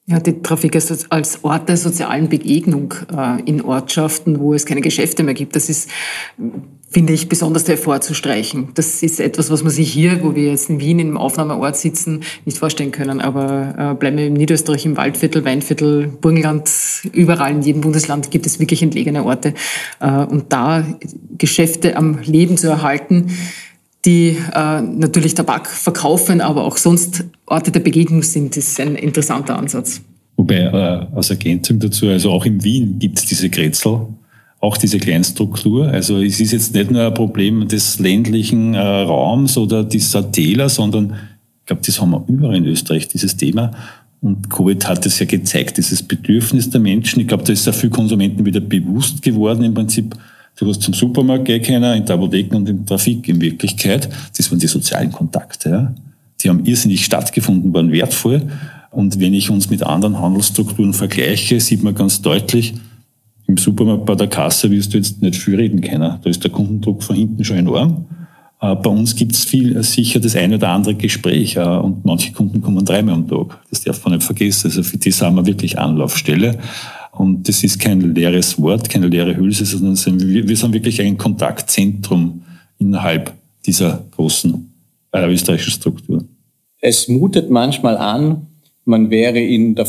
Ja, 0.10 0.20
die 0.20 0.42
Trafik 0.42 0.76
als 0.76 1.44
Ort 1.44 1.70
der 1.70 1.78
sozialen 1.78 2.30
Begegnung 2.30 2.96
äh, 3.16 3.40
in 3.46 3.62
Ortschaften, 3.62 4.40
wo 4.40 4.56
es 4.56 4.66
keine 4.66 4.82
Geschäfte 4.82 5.22
mehr 5.22 5.36
gibt, 5.36 5.56
das 5.56 5.70
ist, 5.70 5.88
finde 6.90 7.14
ich, 7.14 7.30
besonders 7.30 7.68
hervorzustreichen. 7.68 8.70
Das 8.74 9.04
ist 9.04 9.20
etwas, 9.20 9.52
was 9.52 9.62
man 9.62 9.72
sich 9.72 9.94
hier, 9.94 10.24
wo 10.24 10.34
wir 10.34 10.46
jetzt 10.46 10.68
in 10.68 10.80
Wien 10.80 10.98
im 10.98 11.16
Aufnahmeort 11.16 11.78
sitzen, 11.78 12.24
nicht 12.46 12.58
vorstellen 12.58 12.92
können. 12.92 13.22
Aber 13.22 13.76
äh, 13.78 13.94
bleiben 13.94 14.18
wir 14.18 14.26
in 14.26 14.34
Niederösterreich 14.34 14.84
im 14.88 14.98
Waldviertel, 14.98 15.46
Weinviertel, 15.46 16.08
Burgenland, 16.08 16.72
überall 17.14 17.52
in 17.52 17.62
jedem 17.62 17.82
Bundesland 17.82 18.32
gibt 18.32 18.48
es 18.48 18.60
wirklich 18.60 18.82
entlegene 18.82 19.26
Orte. 19.26 19.54
Äh, 20.00 20.10
und 20.10 20.52
da 20.52 20.88
Geschäfte 21.38 21.96
am 21.96 22.18
Leben 22.24 22.58
zu 22.58 22.68
erhalten, 22.68 23.28
die 24.06 24.38
äh, 24.54 24.82
natürlich 24.82 25.34
Tabak 25.34 25.68
verkaufen, 25.68 26.42
aber 26.42 26.64
auch 26.64 26.78
sonst 26.78 27.26
Orte 27.46 27.72
der 27.72 27.82
Begegnung 27.82 28.24
sind, 28.24 28.56
ist 28.56 28.80
ein 28.80 28.96
interessanter 28.96 29.58
Ansatz. 29.58 30.02
Wobei 30.38 30.56
äh, 30.56 31.16
als 31.16 31.30
Ergänzung 31.30 31.80
dazu, 31.80 32.08
also 32.08 32.32
auch 32.32 32.46
in 32.46 32.64
Wien 32.64 32.98
gibt 32.98 33.20
es 33.20 33.26
diese 33.26 33.50
Grätzl, 33.50 34.00
auch 34.62 34.78
diese 34.78 34.98
Kleinstruktur. 34.98 35.88
Also 35.88 36.22
es 36.22 36.40
ist 36.40 36.54
jetzt 36.54 36.74
nicht 36.74 36.92
nur 36.92 37.06
ein 37.06 37.14
Problem 37.14 37.68
des 37.68 38.00
ländlichen 38.00 38.74
äh, 38.74 38.80
Raums 38.80 39.58
oder 39.58 39.84
dieser 39.84 40.32
Täler, 40.32 40.70
sondern 40.70 41.16
ich 41.60 41.66
glaube, 41.66 41.82
das 41.86 42.00
haben 42.00 42.12
wir 42.12 42.24
überall 42.28 42.56
in 42.56 42.66
Österreich, 42.66 43.08
dieses 43.10 43.36
Thema. 43.36 43.72
Und 44.22 44.50
Covid 44.50 44.88
hat 44.88 45.06
es 45.06 45.20
ja 45.20 45.26
gezeigt, 45.26 45.78
dieses 45.78 46.04
Bedürfnis 46.04 46.70
der 46.70 46.82
Menschen. 46.82 47.22
Ich 47.22 47.28
glaube, 47.28 47.44
da 47.44 47.54
ist 47.54 47.64
sehr 47.64 47.74
viel 47.74 47.90
Konsumenten 47.90 48.46
wieder 48.46 48.60
bewusst 48.60 49.22
geworden 49.22 49.64
im 49.64 49.74
Prinzip, 49.74 50.16
Du 50.60 50.68
hast 50.68 50.82
zum 50.82 50.94
Supermarkt 50.94 51.46
gehen 51.46 51.62
können, 51.62 51.98
in 51.98 52.06
der 52.06 52.16
Apotheken 52.16 52.58
und 52.58 52.68
im 52.68 52.86
Trafik 52.86 53.30
in 53.30 53.40
Wirklichkeit. 53.40 54.10
Das 54.38 54.52
waren 54.52 54.60
die 54.60 54.68
sozialen 54.68 55.10
Kontakte. 55.10 55.70
Ja. 55.70 55.96
Die 56.42 56.50
haben 56.50 56.66
irrsinnig 56.66 57.06
stattgefunden, 57.06 57.74
waren 57.74 57.94
wertvoll. 57.94 58.42
Und 58.92 59.20
wenn 59.22 59.34
ich 59.34 59.50
uns 59.50 59.70
mit 59.70 59.84
anderen 59.84 60.20
Handelsstrukturen 60.20 60.94
vergleiche, 60.94 61.62
sieht 61.62 61.82
man 61.82 61.96
ganz 61.96 62.22
deutlich, 62.22 62.74
im 63.48 63.58
Supermarkt 63.58 64.06
bei 64.06 64.16
der 64.16 64.28
Kasse 64.28 64.70
wirst 64.70 64.94
du 64.94 64.98
jetzt 64.98 65.22
nicht 65.22 65.36
viel 65.36 65.56
reden 65.56 65.82
können. 65.82 66.20
Da 66.22 66.30
ist 66.30 66.44
der 66.44 66.52
Kundendruck 66.52 67.04
von 67.04 67.16
hinten 67.16 67.44
schon 67.44 67.58
enorm. 67.58 68.06
Äh, 68.62 68.76
bei 68.76 68.90
uns 68.90 69.16
gibt 69.16 69.34
es 69.34 69.46
viel 69.46 69.78
äh, 69.78 69.84
sicher 69.84 70.20
das 70.20 70.36
eine 70.36 70.56
oder 70.56 70.70
andere 70.70 70.96
Gespräch 70.96 71.56
äh, 71.56 71.62
und 71.62 72.06
manche 72.06 72.32
Kunden 72.34 72.62
kommen 72.62 72.84
dreimal 72.84 73.16
am 73.16 73.28
Tag. 73.28 73.60
Das 73.70 73.82
darf 73.82 74.04
man 74.04 74.16
nicht 74.16 74.26
vergessen. 74.26 74.68
Also 74.68 74.84
für 74.84 74.98
die 74.98 75.12
sind 75.12 75.36
wir 75.36 75.46
wirklich 75.46 75.80
Anlaufstelle. 75.80 76.60
Und 77.20 77.50
das 77.50 77.66
ist 77.66 77.78
kein 77.80 78.16
leeres 78.16 78.62
Wort, 78.62 78.90
keine 78.90 79.08
leere 79.08 79.36
Hülse, 79.36 79.66
sondern 79.66 79.98
wir 80.48 80.56
sind 80.56 80.74
wirklich 80.74 81.02
ein 81.02 81.18
Kontaktzentrum 81.18 82.44
innerhalb 82.78 83.34
dieser 83.66 84.06
großen 84.12 84.72
äh, 85.12 85.30
österreichischen 85.30 85.74
Struktur. 85.74 86.24
Es 86.80 87.10
mutet 87.10 87.50
manchmal 87.50 87.98
an, 87.98 88.48
man 88.86 89.10
wäre 89.10 89.38
in 89.38 89.76
der 89.76 89.86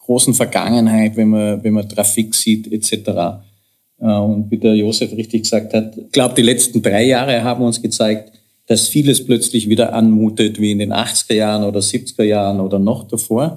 großen 0.00 0.34
Vergangenheit, 0.34 1.16
wenn 1.16 1.30
man, 1.30 1.64
wenn 1.64 1.72
man 1.72 1.88
Trafik 1.88 2.34
sieht 2.34 2.70
etc. 2.70 2.92
Äh, 3.98 4.04
und 4.04 4.50
wie 4.50 4.58
der 4.58 4.74
Josef 4.74 5.12
richtig 5.12 5.44
gesagt 5.44 5.72
hat, 5.72 5.96
ich 5.96 6.12
glaube, 6.12 6.34
die 6.34 6.42
letzten 6.42 6.82
drei 6.82 7.04
Jahre 7.04 7.42
haben 7.42 7.64
uns 7.64 7.80
gezeigt, 7.80 8.32
dass 8.66 8.86
vieles 8.86 9.24
plötzlich 9.24 9.66
wieder 9.70 9.94
anmutet 9.94 10.60
wie 10.60 10.72
in 10.72 10.80
den 10.80 10.92
80er 10.92 11.34
Jahren 11.34 11.64
oder 11.64 11.80
70er 11.80 12.24
Jahren 12.24 12.60
oder 12.60 12.78
noch 12.78 13.08
davor 13.08 13.56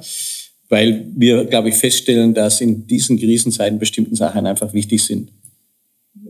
weil 0.73 1.05
wir, 1.15 1.45
glaube 1.45 1.69
ich, 1.69 1.75
feststellen, 1.75 2.33
dass 2.33 2.59
in 2.59 2.87
diesen 2.87 3.19
Krisenzeiten 3.19 3.77
bestimmten 3.77 4.15
Sachen 4.15 4.47
einfach 4.47 4.73
wichtig 4.73 5.03
sind. 5.03 5.31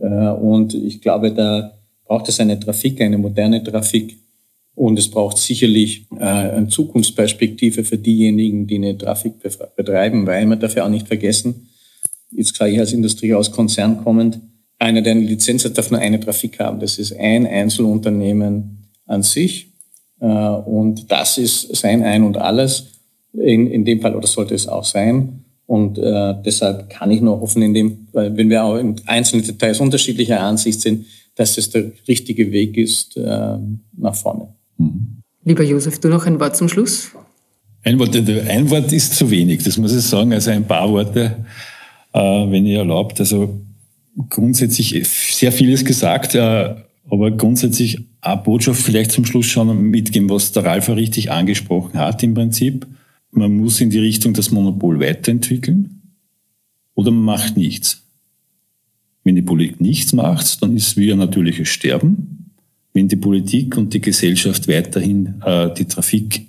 Äh, 0.02 0.28
und 0.32 0.74
ich 0.74 1.00
glaube, 1.00 1.32
da 1.32 1.72
braucht 2.04 2.28
es 2.28 2.38
eine 2.40 2.60
Trafik, 2.60 3.00
eine 3.00 3.16
moderne 3.16 3.64
Trafik. 3.64 4.18
Und 4.74 4.98
es 4.98 5.08
braucht 5.08 5.38
sicherlich 5.38 6.06
äh, 6.18 6.24
eine 6.24 6.68
Zukunftsperspektive 6.68 7.84
für 7.84 7.96
diejenigen, 7.96 8.66
die 8.66 8.74
eine 8.74 8.98
Trafik 8.98 9.36
betreiben, 9.76 10.26
weil 10.26 10.44
man 10.44 10.60
darf 10.60 10.76
ja 10.76 10.84
auch 10.84 10.90
nicht 10.90 11.08
vergessen, 11.08 11.70
jetzt 12.30 12.54
gleich 12.54 12.78
als 12.78 12.92
Industrie 12.92 13.32
aus 13.32 13.50
Konzern 13.50 14.04
kommend, 14.04 14.40
einer, 14.78 15.00
der 15.00 15.12
eine 15.12 15.22
Lizenz 15.22 15.64
hat, 15.64 15.78
darf 15.78 15.90
nur 15.90 16.00
eine 16.00 16.20
Trafik 16.20 16.58
haben. 16.58 16.80
Das 16.80 16.98
ist 16.98 17.16
ein 17.18 17.46
Einzelunternehmen 17.46 18.90
an 19.06 19.22
sich. 19.22 19.72
Äh, 20.20 20.26
und 20.26 21.10
das 21.10 21.38
ist 21.38 21.74
sein 21.74 22.02
Ein 22.02 22.24
und 22.24 22.36
Alles 22.36 22.93
in, 23.34 23.70
in 23.70 23.84
dem 23.84 24.00
Fall, 24.00 24.14
oder 24.14 24.26
sollte 24.26 24.54
es 24.54 24.68
auch 24.68 24.84
sein. 24.84 25.44
Und 25.66 25.98
äh, 25.98 26.34
deshalb 26.44 26.90
kann 26.90 27.10
ich 27.10 27.20
nur 27.20 27.40
hoffen, 27.40 27.62
in 27.62 27.74
dem, 27.74 28.08
weil 28.12 28.36
wenn 28.36 28.50
wir 28.50 28.64
auch 28.64 28.76
in 28.76 28.96
einzelnen 29.06 29.44
Details 29.44 29.80
unterschiedlicher 29.80 30.40
Ansicht 30.40 30.80
sind, 30.80 31.06
dass 31.36 31.58
es 31.58 31.70
der 31.70 31.90
richtige 32.06 32.52
Weg 32.52 32.76
ist 32.76 33.16
äh, 33.16 33.56
nach 33.96 34.14
vorne. 34.14 34.48
Mhm. 34.76 35.22
Lieber 35.44 35.62
Josef, 35.62 35.98
du 35.98 36.08
noch 36.08 36.26
ein 36.26 36.38
Wort 36.38 36.56
zum 36.56 36.68
Schluss? 36.68 37.10
Ein 37.82 37.98
Wort, 37.98 38.16
ein 38.16 38.70
Wort 38.70 38.92
ist 38.92 39.14
zu 39.14 39.30
wenig, 39.30 39.62
das 39.62 39.76
muss 39.76 39.94
ich 39.94 40.02
sagen. 40.02 40.32
Also 40.32 40.50
ein 40.50 40.64
paar 40.64 40.88
Worte, 40.90 41.44
äh, 42.12 42.18
wenn 42.18 42.64
ihr 42.64 42.78
erlaubt. 42.78 43.20
Also 43.20 43.60
grundsätzlich 44.30 45.06
sehr 45.06 45.52
vieles 45.52 45.84
gesagt, 45.84 46.34
äh, 46.34 46.74
aber 47.10 47.30
grundsätzlich 47.30 48.00
eine 48.20 48.40
Botschaft 48.40 48.80
vielleicht 48.80 49.12
zum 49.12 49.26
Schluss 49.26 49.46
schon 49.46 49.90
mitgeben, 49.90 50.30
was 50.30 50.52
der 50.52 50.64
Ralf 50.64 50.88
richtig 50.88 51.30
angesprochen 51.30 51.98
hat 51.98 52.22
im 52.22 52.32
Prinzip 52.32 52.86
man 53.36 53.56
muss 53.56 53.80
in 53.80 53.90
die 53.90 53.98
Richtung 53.98 54.34
das 54.34 54.50
Monopol 54.50 55.00
weiterentwickeln 55.00 56.02
oder 56.94 57.10
man 57.10 57.24
macht 57.24 57.56
nichts. 57.56 58.02
Wenn 59.24 59.36
die 59.36 59.42
Politik 59.42 59.80
nichts 59.80 60.12
macht, 60.12 60.62
dann 60.62 60.76
ist 60.76 60.96
wie 60.96 61.12
ein 61.12 61.18
natürliches 61.18 61.68
Sterben. 61.68 62.50
Wenn 62.92 63.08
die 63.08 63.16
Politik 63.16 63.76
und 63.76 63.92
die 63.92 64.00
Gesellschaft 64.00 64.68
weiterhin 64.68 65.42
äh, 65.44 65.72
die 65.74 65.86
Trafik 65.86 66.46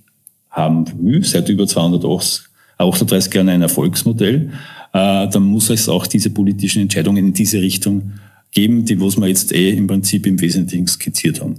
haben 0.50 0.86
will, 1.02 1.24
seit 1.24 1.50
über 1.50 1.66
238 1.66 3.34
Jahren 3.34 3.50
ein 3.50 3.62
Erfolgsmodell, 3.62 4.52
äh, 4.94 5.28
dann 5.28 5.44
muss 5.44 5.70
es 5.70 5.90
auch 5.90 6.06
diese 6.06 6.30
politischen 6.30 6.82
Entscheidungen 6.84 7.28
in 7.28 7.34
diese 7.34 7.62
Richtung 7.62 8.14
geben, 8.52 8.86
die 8.86 9.00
was 9.00 9.18
wir 9.18 9.28
jetzt 9.28 9.54
eh 9.54 9.72
im 9.72 9.88
Prinzip 9.88 10.28
im 10.28 10.40
Wesentlichen 10.40 10.88
skizziert 10.88 11.42
haben. 11.42 11.56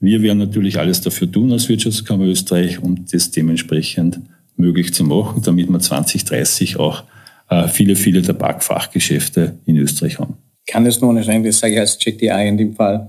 Wir 0.00 0.22
werden 0.22 0.38
natürlich 0.38 0.78
alles 0.78 1.00
dafür 1.00 1.30
tun 1.30 1.52
als 1.52 1.68
Wirtschaftskammer 1.68 2.24
Österreich, 2.24 2.82
um 2.82 3.04
das 3.10 3.30
dementsprechend 3.30 4.20
möglich 4.60 4.94
zu 4.94 5.04
machen, 5.04 5.42
damit 5.42 5.68
wir 5.68 5.80
2030 5.80 6.78
auch 6.78 7.02
äh, 7.50 7.66
viele, 7.68 7.96
viele 7.96 8.22
Tabakfachgeschäfte 8.22 9.58
in 9.66 9.76
Österreich 9.76 10.18
haben. 10.18 10.34
Kann 10.66 10.86
es 10.86 11.00
nur 11.00 11.12
nicht 11.12 11.26
sein, 11.26 11.42
das 11.42 11.58
sage 11.58 11.74
ich 11.74 11.80
als 11.80 11.98
JTI 12.00 12.48
in 12.48 12.56
dem 12.56 12.74
Fall, 12.74 13.08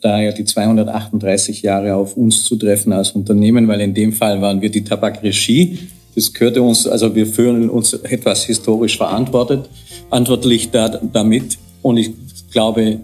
da 0.00 0.20
ja 0.20 0.32
die 0.32 0.44
238 0.44 1.62
Jahre 1.62 1.94
auf 1.94 2.16
uns 2.16 2.42
zu 2.42 2.56
treffen 2.56 2.92
als 2.92 3.12
Unternehmen, 3.12 3.68
weil 3.68 3.80
in 3.80 3.94
dem 3.94 4.12
Fall 4.12 4.40
waren 4.42 4.60
wir 4.60 4.70
die 4.70 4.82
Tabakregie. 4.82 5.78
Das 6.14 6.32
gehörte 6.32 6.62
uns, 6.62 6.86
also 6.86 7.14
wir 7.14 7.26
fühlen 7.26 7.70
uns 7.70 7.92
etwas 7.92 8.44
historisch 8.44 8.96
verantwortet, 8.96 9.68
verantwortlich 10.08 10.70
da, 10.70 10.88
damit. 10.88 11.58
Und 11.82 11.98
ich 11.98 12.12
glaube, 12.50 12.98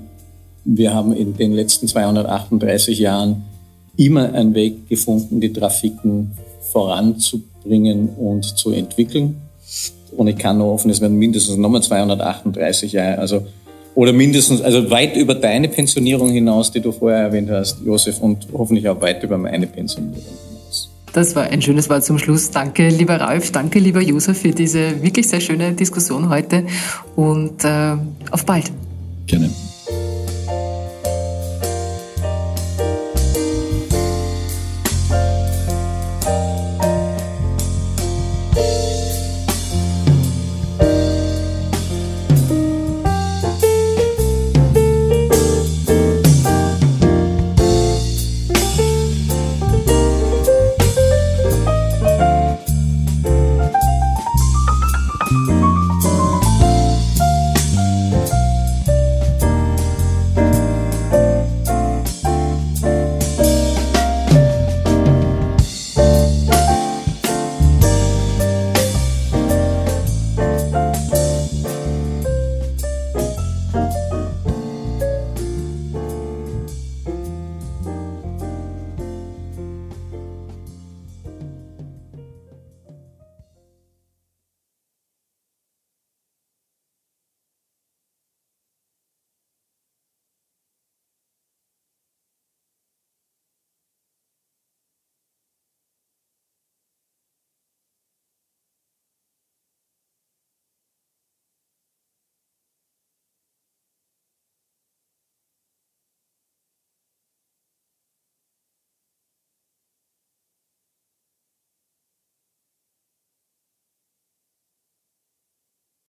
wir 0.64 0.94
haben 0.94 1.12
in 1.12 1.36
den 1.36 1.52
letzten 1.52 1.88
238 1.88 2.98
Jahren 2.98 3.44
immer 3.96 4.32
einen 4.32 4.54
Weg 4.54 4.88
gefunden, 4.88 5.40
die 5.40 5.52
Trafiken 5.52 6.32
voranzubringen 6.72 7.51
bringen 7.64 8.10
und 8.10 8.44
zu 8.44 8.70
entwickeln. 8.70 9.36
Und 10.16 10.28
ich 10.28 10.36
kann 10.36 10.58
nur 10.58 10.68
hoffen, 10.68 10.90
es 10.90 11.00
werden 11.00 11.18
mindestens 11.18 11.56
nochmal 11.56 11.82
238 11.82 12.92
Jahre, 12.92 13.18
also 13.18 13.46
oder 13.94 14.12
mindestens, 14.12 14.62
also 14.62 14.90
weit 14.90 15.16
über 15.16 15.34
deine 15.34 15.68
Pensionierung 15.68 16.30
hinaus, 16.30 16.70
die 16.72 16.80
du 16.80 16.92
vorher 16.92 17.20
erwähnt 17.20 17.50
hast, 17.50 17.78
Josef, 17.84 18.20
und 18.20 18.46
hoffentlich 18.52 18.88
auch 18.88 19.00
weit 19.00 19.22
über 19.22 19.36
meine 19.36 19.66
Pensionierung 19.66 20.22
hinaus. 20.22 20.90
Das 21.12 21.36
war 21.36 21.44
ein 21.44 21.60
schönes 21.60 21.90
Wort 21.90 22.04
zum 22.04 22.18
Schluss. 22.18 22.50
Danke, 22.50 22.88
lieber 22.88 23.16
Ralf, 23.20 23.52
danke, 23.52 23.78
lieber 23.78 24.00
Josef, 24.00 24.38
für 24.38 24.50
diese 24.50 25.02
wirklich 25.02 25.28
sehr 25.28 25.40
schöne 25.40 25.72
Diskussion 25.72 26.30
heute 26.30 26.64
und 27.16 27.64
äh, 27.64 27.96
auf 28.30 28.46
bald. 28.46 28.70
Gerne. 29.26 29.50